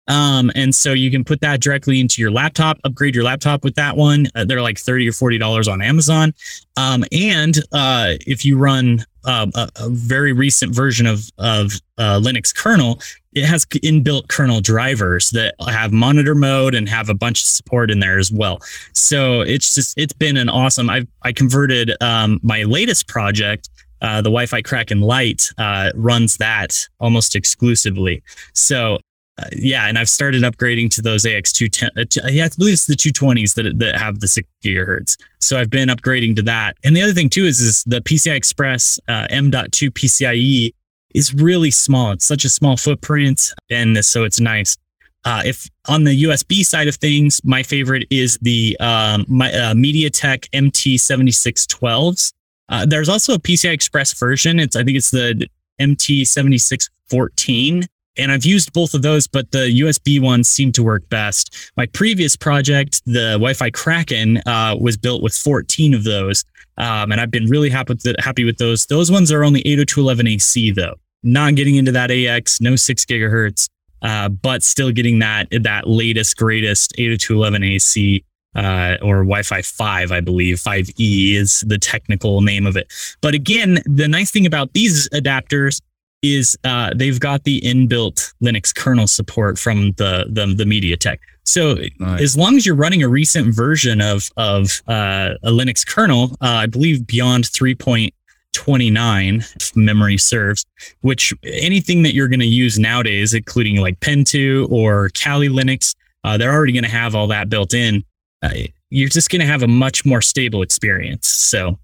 [0.08, 3.74] Um, and so you can put that directly into your laptop, upgrade your laptop with
[3.76, 4.26] that one.
[4.34, 6.34] Uh, they're like 30 or $40 on Amazon.
[6.76, 12.20] Um, and uh, if you run uh, a, a, very recent version of, of uh,
[12.20, 13.00] Linux kernel,
[13.32, 17.90] it has inbuilt kernel drivers that have monitor mode and have a bunch of support
[17.90, 18.60] in there as well.
[18.92, 23.70] So it's just, it's been an awesome, I, I converted um, my latest project
[24.04, 28.22] uh, the Wi-Fi Kraken Lite uh, runs that almost exclusively.
[28.52, 28.98] So
[29.36, 31.88] uh, yeah, and I've started upgrading to those AX210.
[31.96, 35.16] Uh, yeah, I believe it's the 220s that that have the six gigahertz.
[35.40, 36.76] So I've been upgrading to that.
[36.84, 40.72] And the other thing too is is the PCI Express uh, M.2 PCIe
[41.14, 42.12] is really small.
[42.12, 44.76] It's such a small footprint, and so it's nice.
[45.24, 49.72] Uh, if on the USB side of things, my favorite is the um, my, uh,
[49.74, 52.32] MediaTek MT7612s.
[52.68, 54.60] Uh, there's also a PCI Express version.
[54.60, 55.48] It's I think it's the
[55.80, 61.72] MT7614 and I've used both of those, but the USB ones seem to work best.
[61.76, 66.44] My previous project, the Wi-Fi Kraken, uh, was built with 14 of those,
[66.78, 68.86] um, and I've been really happy with the, happy with those.
[68.86, 73.68] Those ones are only 802.11ac though, not getting into that AX, no six gigahertz,
[74.02, 78.24] uh, but still getting that that latest greatest 802.11ac.
[78.56, 80.58] Uh, or Wi-Fi 5, I believe.
[80.58, 82.86] 5E is the technical name of it.
[83.20, 85.80] But again, the nice thing about these adapters
[86.24, 91.18] is uh, they've got the inbuilt Linux kernel support from the the, the MediaTek.
[91.44, 92.22] So nice.
[92.22, 96.46] as long as you're running a recent version of of uh, a Linux kernel, uh,
[96.46, 100.64] I believe beyond 3.29, if memory serves,
[101.02, 106.38] which anything that you're going to use nowadays, including like Pentoo or Kali Linux, uh,
[106.38, 108.02] they're already going to have all that built in.
[108.42, 108.50] Uh,
[108.90, 111.26] you're just going to have a much more stable experience.
[111.26, 111.78] So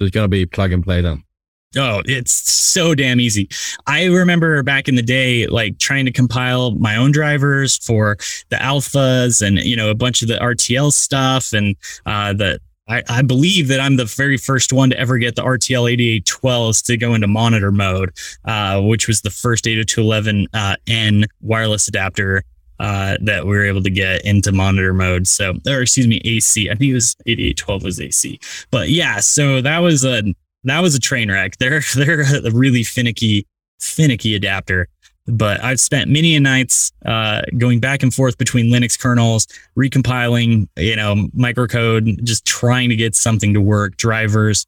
[0.00, 1.23] it's going to be plug and play then.
[1.76, 3.48] Oh, it's so damn easy.
[3.86, 8.16] I remember back in the day, like trying to compile my own drivers for
[8.50, 11.52] the Alfas and, you know, a bunch of the RTL stuff.
[11.52, 15.36] And uh, the, I, I believe that I'm the very first one to ever get
[15.36, 18.12] the RTL 8812s to go into monitor mode,
[18.44, 22.42] uh, which was the first 802.11 uh, wireless adapter
[22.80, 25.26] uh, that we were able to get into monitor mode.
[25.26, 26.68] So, or excuse me, AC.
[26.68, 28.40] I think it was 8812 was AC.
[28.70, 30.22] But yeah, so that was a
[30.64, 31.56] that was a train wreck.
[31.58, 33.46] They're they're a really finicky
[33.80, 34.88] finicky adapter.
[35.26, 40.96] But I've spent many nights uh, going back and forth between Linux kernels, recompiling, you
[40.96, 44.66] know, microcode, just trying to get something to work, drivers,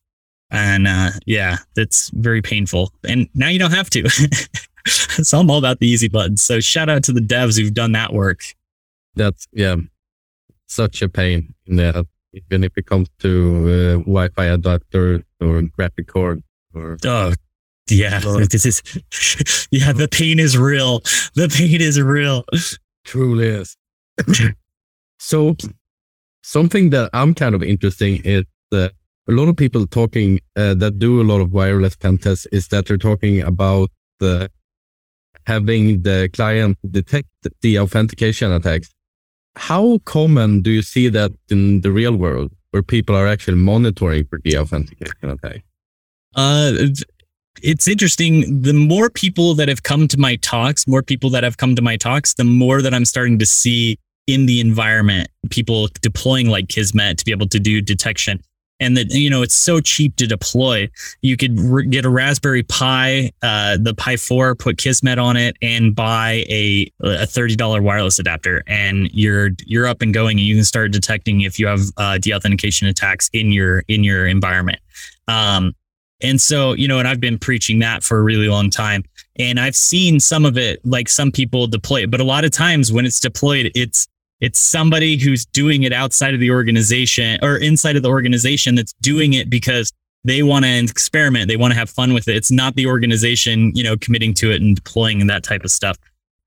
[0.51, 2.93] and uh, yeah, that's very painful.
[3.07, 4.09] And now you don't have to.
[4.87, 6.43] so I'm all about the easy buttons.
[6.43, 8.41] So shout out to the devs who've done that work.
[9.15, 9.77] That's yeah,
[10.67, 16.07] such a pain in the even if it comes to uh, Wi-Fi adapter or graphic
[16.07, 16.42] card
[16.75, 17.33] or oh
[17.88, 18.20] yeah
[18.51, 18.83] this is
[19.70, 21.01] yeah the pain is real.
[21.35, 22.44] The pain is real.
[23.05, 23.77] Truly is.
[25.18, 25.57] So
[26.46, 28.92] something that i'm kind of interesting is that
[29.29, 32.68] a lot of people talking uh, that do a lot of wireless pen tests is
[32.68, 34.49] that they're talking about the
[35.46, 37.29] having the client detect
[37.62, 38.88] the authentication attacks
[39.57, 44.25] how common do you see that in the real world where people are actually monitoring
[44.27, 45.64] for the authentication attack?
[46.35, 46.73] Uh,
[47.62, 48.62] it's interesting.
[48.62, 51.83] The more people that have come to my talks, more people that have come to
[51.83, 56.69] my talks, the more that I'm starting to see in the environment people deploying like
[56.69, 58.42] Kismet to be able to do detection
[58.81, 60.89] and that you know it's so cheap to deploy.
[61.23, 65.57] You could re- get a Raspberry Pi, uh, the Pi Four, put Kismet on it,
[65.62, 70.47] and buy a a thirty dollar wireless adapter, and you're you're up and going, and
[70.47, 74.79] you can start detecting if you have uh, deauthentication attacks in your in your environment.
[75.29, 75.75] Um,
[76.23, 79.05] and so you know, and I've been preaching that for a really long time,
[79.39, 82.51] and I've seen some of it, like some people deploy it, but a lot of
[82.51, 84.09] times when it's deployed, it's
[84.40, 88.92] it's somebody who's doing it outside of the organization or inside of the organization that's
[89.01, 89.92] doing it because
[90.25, 91.49] they want to experiment.
[91.49, 92.37] They want to have fun with it.
[92.37, 95.70] It's not the organization, you know, committing to it and deploying and that type of
[95.70, 95.96] stuff.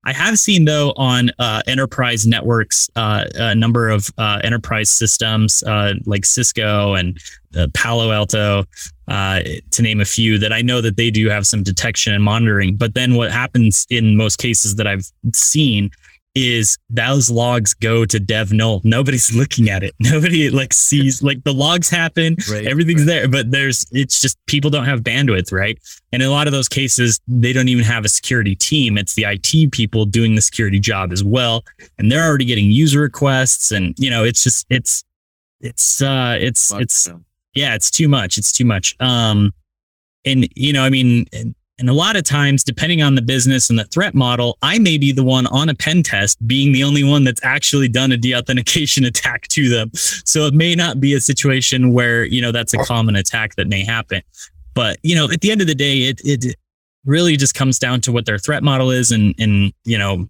[0.04, 5.62] I have seen though on uh, enterprise networks uh, a number of uh, enterprise systems
[5.64, 7.18] uh, like Cisco and
[7.54, 8.64] uh, Palo Alto,
[9.08, 9.40] uh,
[9.72, 12.76] to name a few, that I know that they do have some detection and monitoring.
[12.76, 15.90] But then what happens in most cases that I've seen
[16.34, 18.80] is those logs go to dev null.
[18.84, 19.94] Nobody's looking at it.
[20.00, 23.06] Nobody like sees like the logs happen, right, everything's right.
[23.06, 25.78] there, but there's it's just people don't have bandwidth, right?
[26.12, 28.98] And in a lot of those cases, they don't even have a security team.
[28.98, 31.64] It's the IT people doing the security job as well,
[31.98, 35.04] and they're already getting user requests, and you know, it's just it's
[35.60, 37.08] it's uh it's it's
[37.54, 38.38] yeah, it's too much.
[38.38, 38.94] It's too much.
[39.00, 39.52] Um,
[40.24, 41.26] and you know, I mean,
[41.80, 44.98] and a lot of times, depending on the business and the threat model, I may
[44.98, 48.18] be the one on a pen test being the only one that's actually done a
[48.18, 49.90] deauthentication attack to them.
[49.94, 53.66] So it may not be a situation where, you know, that's a common attack that
[53.66, 54.20] may happen.
[54.74, 56.54] But, you know, at the end of the day, it, it
[57.06, 59.10] really just comes down to what their threat model is.
[59.10, 60.28] And, and, you know,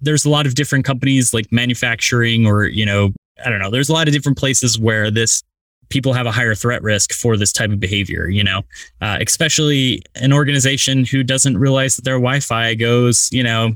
[0.00, 3.12] there's a lot of different companies like manufacturing or, you know,
[3.44, 5.44] I don't know, there's a lot of different places where this
[5.88, 8.62] people have a higher threat risk for this type of behavior, you know,
[9.00, 13.74] uh, especially an organization who doesn't realize that their Wi Fi goes, you know,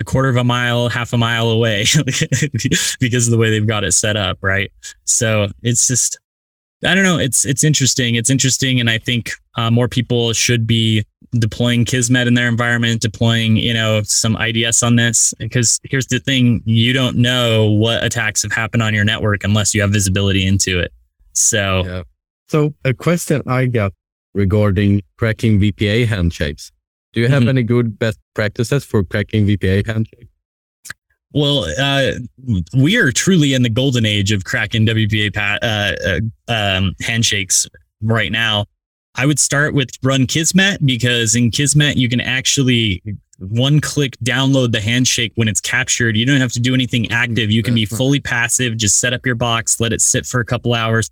[0.00, 1.84] a quarter of a mile, half a mile away
[3.00, 4.38] because of the way they've got it set up.
[4.40, 4.72] Right.
[5.04, 6.18] So it's just,
[6.84, 7.18] I don't know.
[7.18, 8.14] It's, it's interesting.
[8.14, 8.80] It's interesting.
[8.80, 13.74] And I think uh, more people should be deploying Kismet in their environment, deploying, you
[13.74, 15.34] know, some IDS on this.
[15.38, 19.74] Because here's the thing you don't know what attacks have happened on your network unless
[19.74, 20.92] you have visibility into it.
[21.36, 22.02] So, yeah.
[22.48, 23.92] so a question I got
[24.34, 26.72] regarding cracking VPA handshakes.
[27.12, 27.50] Do you have mm-hmm.
[27.50, 30.26] any good best practices for cracking VPA handshakes?
[31.32, 32.12] Well, uh,
[32.74, 36.20] we are truly in the golden age of cracking WPA pa- uh, uh,
[36.50, 37.66] um, handshakes
[38.00, 38.64] right now.
[39.16, 43.02] I would start with run Kismet because in Kismet you can actually
[43.38, 46.16] one click download the handshake when it's captured.
[46.16, 47.50] You don't have to do anything active.
[47.50, 48.76] You can be fully passive.
[48.76, 51.10] Just set up your box, let it sit for a couple hours,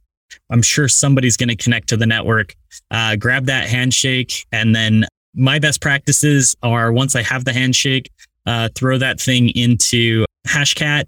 [0.51, 2.55] I'm sure somebody's going to connect to the network.
[2.91, 4.47] Uh, grab that handshake.
[4.53, 8.11] And then my best practices are once I have the handshake,
[8.47, 11.05] uh, throw that thing into Hashcat.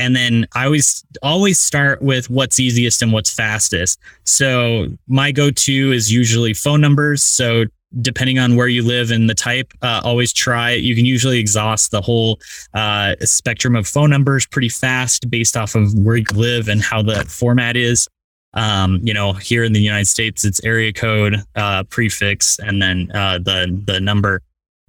[0.00, 3.98] And then I always always start with what's easiest and what's fastest.
[4.24, 7.22] So my go-to is usually phone numbers.
[7.22, 7.64] So
[8.02, 10.72] depending on where you live and the type, uh, always try.
[10.72, 12.38] You can usually exhaust the whole
[12.74, 17.02] uh, spectrum of phone numbers pretty fast based off of where you live and how
[17.02, 18.06] the format is.
[18.54, 23.10] Um, you know, here in the United States, it's area code, uh, prefix, and then
[23.14, 24.42] uh, the the number,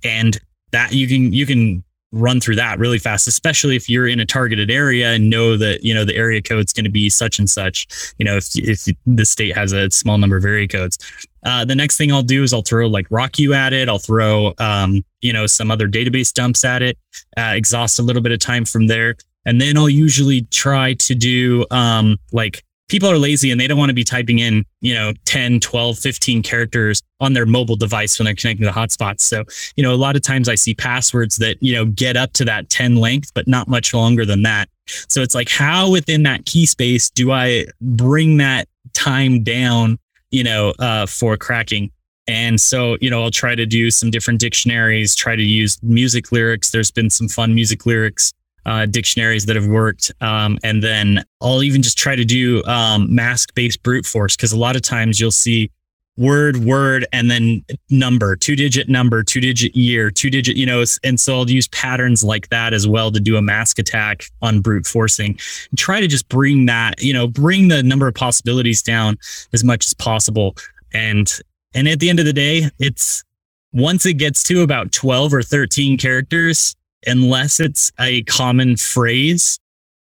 [0.03, 0.39] and
[0.71, 4.25] that you can you can run through that really fast, especially if you're in a
[4.25, 7.39] targeted area and know that you know the area code is going to be such
[7.39, 7.87] and such.
[8.17, 10.97] You know, if if the state has a small number of area codes.
[11.45, 13.87] Uh, the next thing I'll do is I'll throw like RockYou at it.
[13.87, 16.97] I'll throw um, you know some other database dumps at it.
[17.37, 21.15] Uh, exhaust a little bit of time from there, and then I'll usually try to
[21.15, 24.93] do um, like people are lazy and they don't want to be typing in, you
[24.93, 29.21] know, 10, 12, 15 characters on their mobile device when they're connecting to hotspots.
[29.21, 32.33] So, you know, a lot of times I see passwords that, you know, get up
[32.33, 34.67] to that 10 length, but not much longer than that.
[35.07, 39.99] So it's like, how within that key space do I bring that time down,
[40.31, 41.91] you know, uh, for cracking?
[42.27, 46.31] And so, you know, I'll try to do some different dictionaries, try to use music
[46.31, 46.69] lyrics.
[46.69, 48.33] There's been some fun music lyrics
[48.65, 50.11] uh, dictionaries that have worked.
[50.21, 54.51] Um, and then I'll even just try to do um, mask based brute force because
[54.51, 55.71] a lot of times you'll see
[56.19, 60.83] word, word, and then number, two digit number, two digit year, two digit, you know,
[61.03, 64.59] and so I'll use patterns like that as well to do a mask attack on
[64.59, 65.39] brute forcing
[65.69, 69.17] and try to just bring that, you know, bring the number of possibilities down
[69.53, 70.55] as much as possible.
[70.93, 71.31] And,
[71.73, 73.23] and at the end of the day, it's
[73.71, 79.59] once it gets to about 12 or 13 characters, unless it's a common phrase,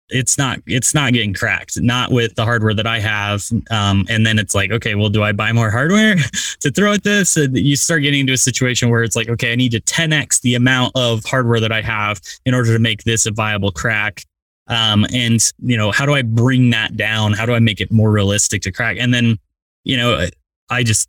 [0.10, 1.80] it's not it's not getting cracked.
[1.80, 3.46] Not with the hardware that I have.
[3.70, 6.16] Um, and then it's like, okay, well, do I buy more hardware
[6.62, 7.38] to throw at this?
[7.38, 10.42] And you start getting into a situation where it's like, okay, I need to 10x
[10.42, 14.26] the amount of hardware that I have in order to make this a viable crack.
[14.68, 17.34] Um, and you know, how do I bring that down?
[17.34, 18.98] How do I make it more realistic to crack?
[19.00, 19.38] And then,
[19.84, 20.28] you know,
[20.70, 21.08] I just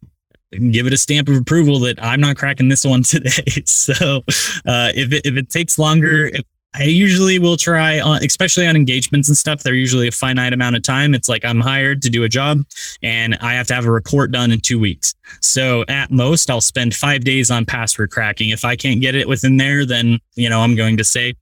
[0.70, 3.62] give it a stamp of approval that I'm not cracking this one today.
[3.64, 4.22] so
[4.66, 8.76] uh, if it, if it takes longer, if, I usually will try on, especially on
[8.76, 9.62] engagements and stuff.
[9.62, 11.14] They're usually a finite amount of time.
[11.14, 12.60] It's like I'm hired to do a job
[13.02, 15.14] and I have to have a report done in two weeks.
[15.40, 18.50] So at most, I'll spend five days on password cracking.
[18.50, 21.34] If I can't get it within there, then, you know, I'm going to say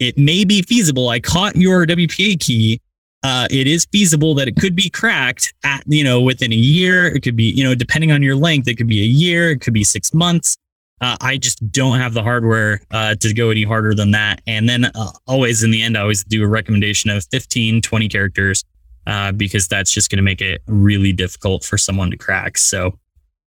[0.00, 1.08] it may be feasible.
[1.08, 2.80] I caught your WPA key
[3.24, 7.06] uh, it is feasible that it could be cracked at you know within a year.
[7.06, 9.60] It could be you know depending on your length, it could be a year, it
[9.60, 10.56] could be six months.
[11.00, 14.40] Uh, I just don't have the hardware uh, to go any harder than that.
[14.46, 18.08] And then uh, always in the end, I always do a recommendation of 15, 20
[18.08, 18.64] characters
[19.06, 22.56] uh, because that's just going to make it really difficult for someone to crack.
[22.56, 22.98] So,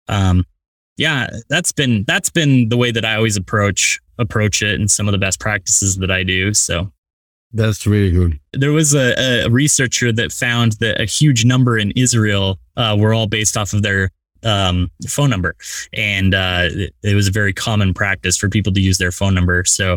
[0.08, 0.44] um,
[0.96, 5.08] yeah, that's been that's been the way that I always approach approach it and some
[5.08, 6.52] of the best practices that I do.
[6.52, 6.90] So
[7.52, 8.38] that's really good.
[8.52, 13.14] There was a, a researcher that found that a huge number in Israel uh, were
[13.14, 14.10] all based off of their
[14.42, 15.56] um, phone number,
[15.92, 19.34] and uh, it, it, was a very common practice for people to use their phone
[19.34, 19.64] number.
[19.64, 19.96] So,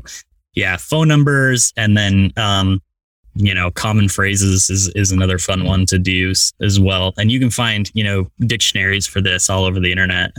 [0.53, 2.81] yeah, phone numbers, and then um,
[3.35, 7.13] you know, common phrases is is another fun one to do as well.
[7.17, 10.31] And you can find you know dictionaries for this all over the internet.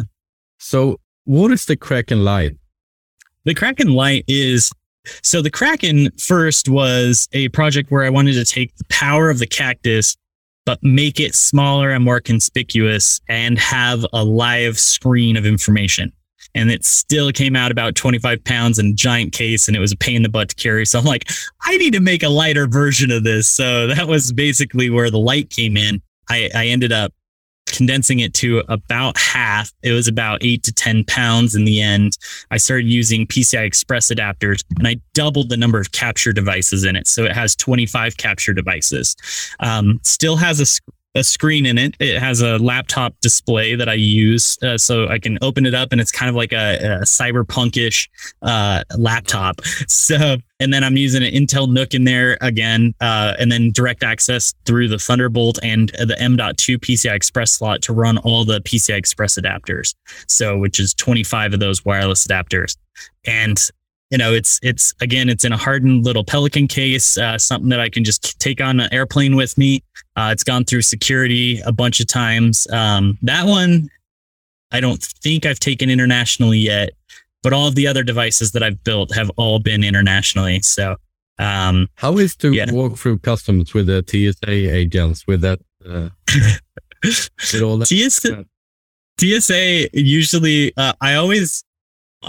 [0.58, 2.56] So, what is the Kraken Light?
[3.44, 4.70] The Kraken Light is
[5.22, 9.38] so the Kraken first was a project where I wanted to take the power of
[9.38, 10.16] the cactus,
[10.66, 16.12] but make it smaller and more conspicuous and have a live screen of information.
[16.54, 19.92] And it still came out about 25 pounds in a giant case and it was
[19.92, 20.84] a pain in the butt to carry.
[20.84, 21.30] So I'm like,
[21.62, 23.46] I need to make a lighter version of this.
[23.48, 26.02] So that was basically where the light came in.
[26.28, 27.12] I, I ended up
[27.72, 29.72] condensing it to about half.
[29.82, 32.16] It was about eight to 10 pounds in the end.
[32.50, 36.96] I started using PCI Express adapters and I doubled the number of capture devices in
[36.96, 37.06] it.
[37.06, 39.16] So it has 25 capture devices.
[39.60, 40.66] Um, still has a
[41.14, 41.96] a screen in it.
[41.98, 45.92] It has a laptop display that I use, uh, so I can open it up,
[45.92, 48.08] and it's kind of like a, a cyberpunkish
[48.42, 49.60] uh, laptop.
[49.90, 54.02] So, and then I'm using an Intel NUC in there again, uh, and then direct
[54.02, 58.96] access through the Thunderbolt and the M.2 PCI Express slot to run all the PCI
[58.96, 59.94] Express adapters.
[60.26, 62.76] So, which is 25 of those wireless adapters,
[63.24, 63.58] and
[64.10, 67.80] you know, it's it's again, it's in a hardened little Pelican case, uh, something that
[67.80, 69.82] I can just take on an airplane with me.
[70.16, 72.66] Uh, it's gone through security a bunch of times.
[72.72, 73.88] Um, that one,
[74.72, 76.90] I don't think I've taken internationally yet,
[77.42, 80.60] but all of the other devices that I've built have all been internationally.
[80.62, 80.96] So,
[81.38, 82.70] um, how is to yeah.
[82.72, 85.60] walk through customs with the TSA agents with that?
[85.88, 86.08] Uh,
[87.04, 87.86] with all that?
[87.86, 88.44] TSA,
[89.20, 91.64] TSA usually, uh, I always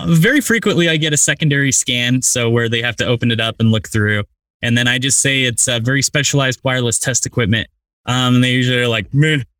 [0.07, 3.55] very frequently I get a secondary scan, so where they have to open it up
[3.59, 4.23] and look through,
[4.61, 7.67] and then I just say it's a very specialized wireless test equipment.
[8.05, 9.07] Um, and they usually are like,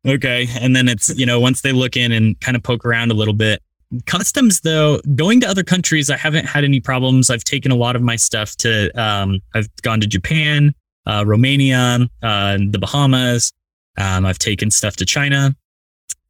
[0.06, 3.10] okay, and then it's you know once they look in and kind of poke around
[3.10, 3.62] a little bit.
[4.06, 7.28] Customs though, going to other countries, I haven't had any problems.
[7.28, 8.90] I've taken a lot of my stuff to.
[9.00, 10.74] Um, I've gone to Japan,
[11.06, 13.52] uh, Romania, uh, the Bahamas.
[13.98, 15.54] Um, I've taken stuff to China,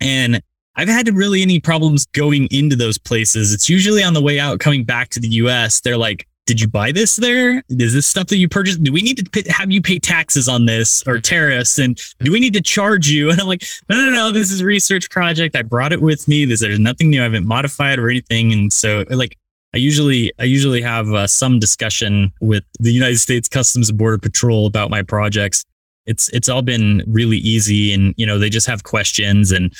[0.01, 0.43] and
[0.75, 3.53] I've had really any problems going into those places.
[3.53, 5.81] It's usually on the way out, coming back to the US.
[5.81, 7.63] They're like, did you buy this there?
[7.69, 8.83] Is this stuff that you purchased?
[8.83, 11.79] Do we need to have you pay taxes on this or tariffs?
[11.79, 13.31] And do we need to charge you?
[13.33, 15.55] And I'm like, no, no, no, this is research project.
[15.57, 16.45] I brought it with me.
[16.45, 17.21] There's, there's nothing new.
[17.21, 18.53] I haven't modified or anything.
[18.53, 19.39] And so like,
[19.75, 24.19] I usually, I usually have uh, some discussion with the United States Customs and Border
[24.19, 25.65] Patrol about my projects.
[26.05, 29.73] It's, it's all been really easy and, you know, they just have questions and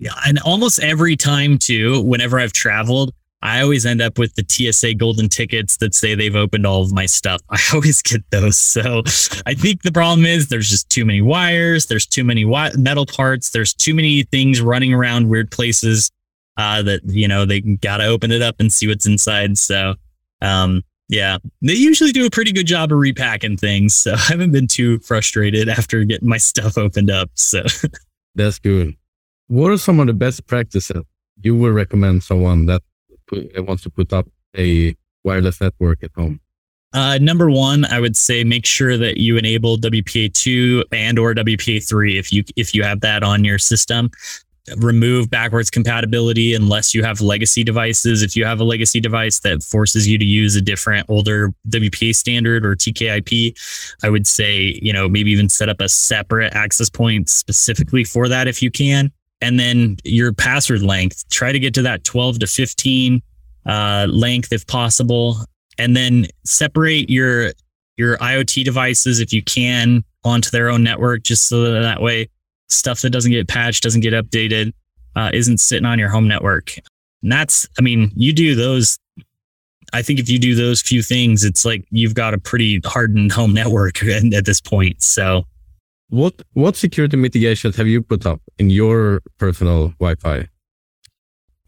[0.00, 4.44] yeah, and almost every time too, whenever I've traveled, I always end up with the
[4.48, 7.40] TSA golden tickets that say they've opened all of my stuff.
[7.50, 8.56] I always get those.
[8.56, 9.02] So
[9.46, 13.04] I think the problem is there's just too many wires, there's too many wi- metal
[13.04, 16.10] parts, there's too many things running around weird places
[16.56, 19.58] uh, that you know they got to open it up and see what's inside.
[19.58, 19.94] So
[20.40, 23.94] um, yeah, they usually do a pretty good job of repacking things.
[23.94, 27.30] So I haven't been too frustrated after getting my stuff opened up.
[27.34, 27.64] So
[28.34, 28.96] that's good.
[29.50, 31.02] What are some of the best practices
[31.42, 32.82] you would recommend someone that
[33.56, 34.94] wants to put up a
[35.24, 36.38] wireless network at home?
[36.92, 42.16] Uh, number one, I would say make sure that you enable WPA2 and or WPA3
[42.16, 44.12] if you if you have that on your system.
[44.76, 48.22] Remove backwards compatibility unless you have legacy devices.
[48.22, 52.14] If you have a legacy device that forces you to use a different older WPA
[52.14, 53.58] standard or TKIP,
[54.04, 58.28] I would say you know maybe even set up a separate access point specifically for
[58.28, 59.10] that if you can
[59.40, 61.28] and then your password length.
[61.30, 63.22] Try to get to that 12 to 15
[63.66, 65.36] uh, length if possible,
[65.78, 67.52] and then separate your
[67.96, 72.28] your IoT devices if you can onto their own network, just so that, that way
[72.70, 74.72] stuff that doesn't get patched, doesn't get updated,
[75.16, 76.76] uh, isn't sitting on your home network.
[77.22, 78.98] And that's, I mean, you do those.
[79.92, 83.32] I think if you do those few things, it's like you've got a pretty hardened
[83.32, 85.02] home network at, at this point.
[85.02, 85.44] So
[86.10, 90.48] what what security mitigations have you put up in your personal Wi-Fi?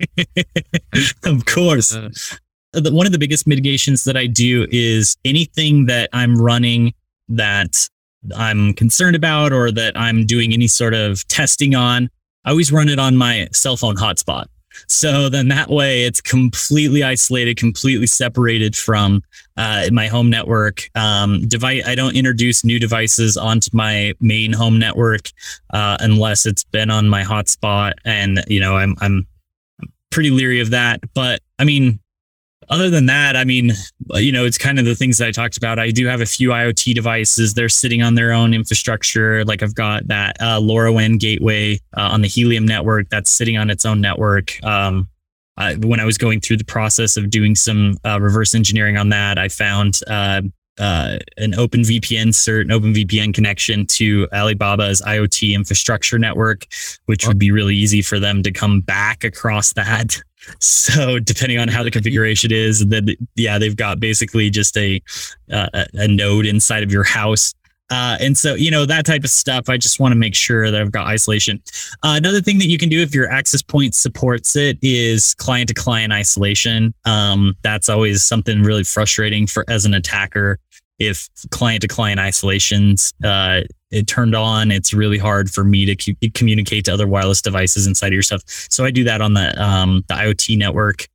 [1.25, 1.95] of course.
[1.95, 6.93] Uh, one of the biggest mitigations that I do is anything that I'm running
[7.29, 7.89] that
[8.37, 12.09] I'm concerned about or that I'm doing any sort of testing on,
[12.45, 14.47] I always run it on my cell phone hotspot.
[14.89, 19.23] So then that way it's completely isolated, completely separated from
[19.57, 20.83] uh, my home network.
[20.95, 25.31] Um, device, I don't introduce new devices onto my main home network
[25.73, 29.27] uh, unless it's been on my hotspot, and you know I'm I'm
[30.11, 31.01] pretty leery of that.
[31.15, 31.99] But I mean,
[32.73, 33.73] other than that, I mean,
[34.15, 35.79] you know, it's kind of the things that I talked about.
[35.79, 37.53] I do have a few IoT devices.
[37.53, 39.45] They're sitting on their own infrastructure.
[39.45, 43.69] Like I've got that uh, LoRaWAN gateway uh, on the Helium network that's sitting on
[43.69, 44.59] its own network.
[44.65, 45.11] Um,
[45.59, 49.11] I, when I was going through the process of doing some uh, reverse engineering on
[49.11, 50.41] that, I found uh,
[50.79, 56.67] uh, an OpenVPN cert, an OpenVPN connection to Alibaba's IoT infrastructure network,
[57.05, 60.23] which would be really easy for them to come back across that
[60.59, 65.03] so depending on how the configuration is, then yeah, they've got basically just a
[65.51, 67.55] uh, a node inside of your house.
[67.91, 70.71] Uh, and so, you know, that type of stuff, I just want to make sure
[70.71, 71.63] that I've got isolation.
[72.03, 75.69] Uh, another thing that you can do if your access point supports it is client
[75.69, 76.95] to client isolation.
[77.05, 80.59] Um, that's always something really frustrating for as an attacker.
[80.99, 83.63] If client to client isolations uh,
[83.93, 88.09] it turned on, it's really hard for me to communicate to other wireless devices inside
[88.09, 88.43] of your stuff.
[88.47, 91.09] So I do that on the um, the IoT network.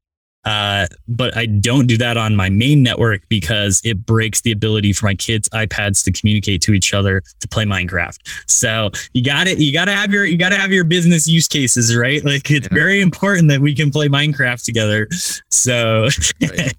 [0.46, 4.94] Uh, but I don't do that on my main network because it breaks the ability
[4.94, 8.18] for my kids' iPads to communicate to each other to play Minecraft.
[8.50, 9.58] So you got it.
[9.58, 12.24] You got to have your you got to have your business use cases, right?
[12.24, 12.74] Like it's yeah.
[12.74, 15.10] very important that we can play Minecraft together.
[15.50, 16.08] So,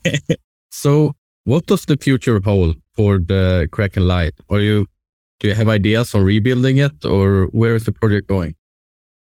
[0.71, 1.13] so
[1.45, 4.33] what does the future hold for the Kraken Light?
[4.49, 4.87] Are you
[5.41, 8.55] do you have ideas on rebuilding it or where is the project going?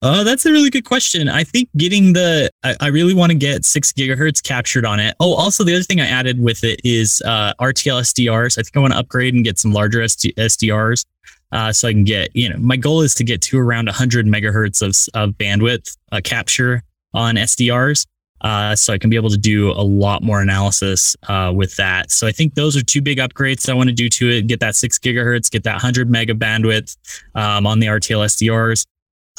[0.02, 1.28] Oh, that's a really good question.
[1.28, 5.14] I think getting the, I, I, really want to get six gigahertz captured on it.
[5.20, 8.58] Oh, also the other thing I added with it is uh, RTL SDRs.
[8.58, 11.06] I think I want to upgrade and get some larger SD, SDRs.
[11.52, 14.26] Uh, so I can get, you know, my goal is to get to around 100
[14.26, 16.82] megahertz of, of bandwidth uh, capture
[17.14, 18.06] on SDRs.
[18.42, 22.10] Uh, so I can be able to do a lot more analysis uh, with that.
[22.12, 24.48] So I think those are two big upgrades I want to do to it.
[24.48, 26.98] Get that six gigahertz, get that 100 mega bandwidth
[27.36, 28.86] um, on the RTL SDRs,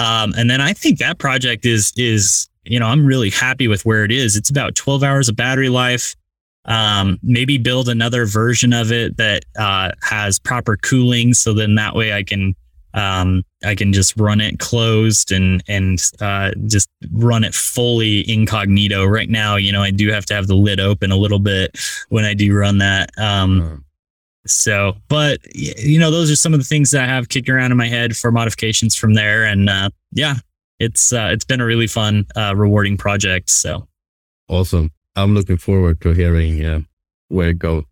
[0.00, 3.84] um, and then I think that project is is you know I'm really happy with
[3.84, 4.36] where it is.
[4.36, 6.16] It's about 12 hours of battery life.
[6.66, 11.94] Um, maybe build another version of it that uh, has proper cooling, so then that
[11.94, 12.54] way I can
[12.94, 19.04] um, I can just run it closed and and uh, just run it fully incognito.
[19.04, 21.78] Right now, you know, I do have to have the lid open a little bit
[22.08, 23.10] when I do run that.
[23.18, 23.76] Um, uh-huh.
[24.46, 27.72] So, but you know, those are some of the things that I have kicking around
[27.72, 29.44] in my head for modifications from there.
[29.44, 30.36] And uh, yeah,
[30.78, 33.50] it's uh, it's been a really fun, uh, rewarding project.
[33.50, 33.86] So
[34.48, 34.90] awesome!
[35.14, 36.80] I'm looking forward to hearing uh,
[37.28, 37.84] where it goes.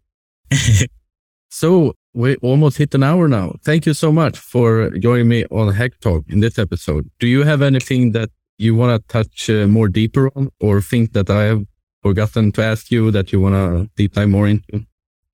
[1.51, 3.55] so we almost hit an hour now.
[3.65, 7.11] Thank you so much for joining me on Hack Talk in this episode.
[7.19, 11.13] Do you have anything that you want to touch uh, more deeper on, or think
[11.13, 11.65] that I have
[12.03, 14.87] forgotten to ask you that you want to deep dive more into?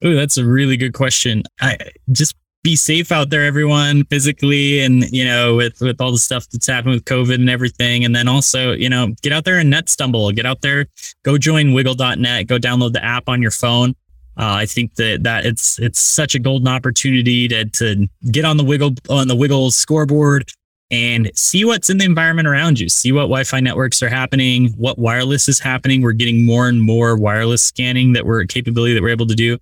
[0.02, 1.42] Oh, that's a really good question.
[1.60, 1.78] I
[2.12, 6.48] just be safe out there, everyone, physically, and you know, with with all the stuff
[6.50, 8.04] that's happened with COVID and everything.
[8.04, 10.32] And then also, you know, get out there and net stumble.
[10.32, 10.86] Get out there,
[11.22, 12.46] go join wigle.net.
[12.46, 13.94] Go download the app on your phone.
[14.36, 18.56] Uh, I think that that it's it's such a golden opportunity to to get on
[18.56, 20.50] the WiGLE on the WiGLE scoreboard
[20.90, 22.88] and see what's in the environment around you.
[22.88, 26.02] See what Wi-Fi networks are happening, what wireless is happening.
[26.02, 29.58] We're getting more and more wireless scanning that we're capability that we're able to do.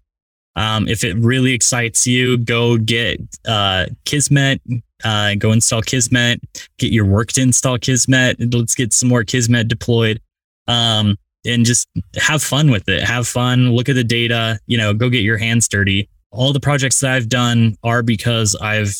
[0.57, 4.61] Um, if it really excites you, go get uh, Kismet.
[5.05, 6.41] Uh, go install Kismet.
[6.79, 8.37] Get your work to install Kismet.
[8.55, 10.21] Let's get some more Kismet deployed.
[10.69, 13.03] Um, and just have fun with it.
[13.03, 13.73] Have fun.
[13.73, 14.59] Look at the data.
[14.67, 16.09] You know, go get your hands dirty.
[16.31, 18.97] All the projects that I've done are because I've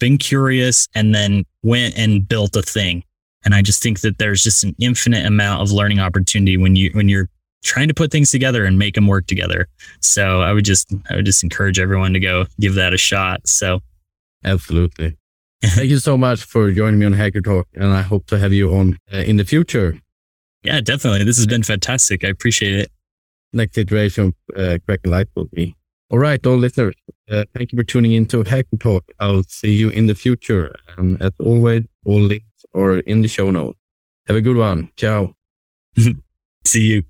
[0.00, 3.04] been curious and then went and built a thing.
[3.44, 6.90] And I just think that there's just an infinite amount of learning opportunity when you
[6.92, 7.28] when you're
[7.62, 9.68] trying to put things together and make them work together.
[10.00, 13.46] So I would just I would just encourage everyone to go give that a shot.
[13.46, 13.80] So
[14.44, 15.16] absolutely.
[15.64, 18.52] Thank you so much for joining me on Hacker Talk, and I hope to have
[18.52, 20.00] you on uh, in the future.
[20.62, 21.24] Yeah, definitely.
[21.24, 22.24] This has been fantastic.
[22.24, 22.90] I appreciate it.
[23.52, 25.74] Next iteration, uh, Kraken Lite will be.
[26.10, 26.94] All right, all listeners,
[27.30, 29.04] uh, thank you for tuning in to Hacker Talk.
[29.20, 30.74] I'll see you in the future.
[30.96, 33.78] And as always, all links are in the show notes.
[34.26, 34.90] Have a good one.
[34.96, 35.34] Ciao.
[36.64, 37.02] see you.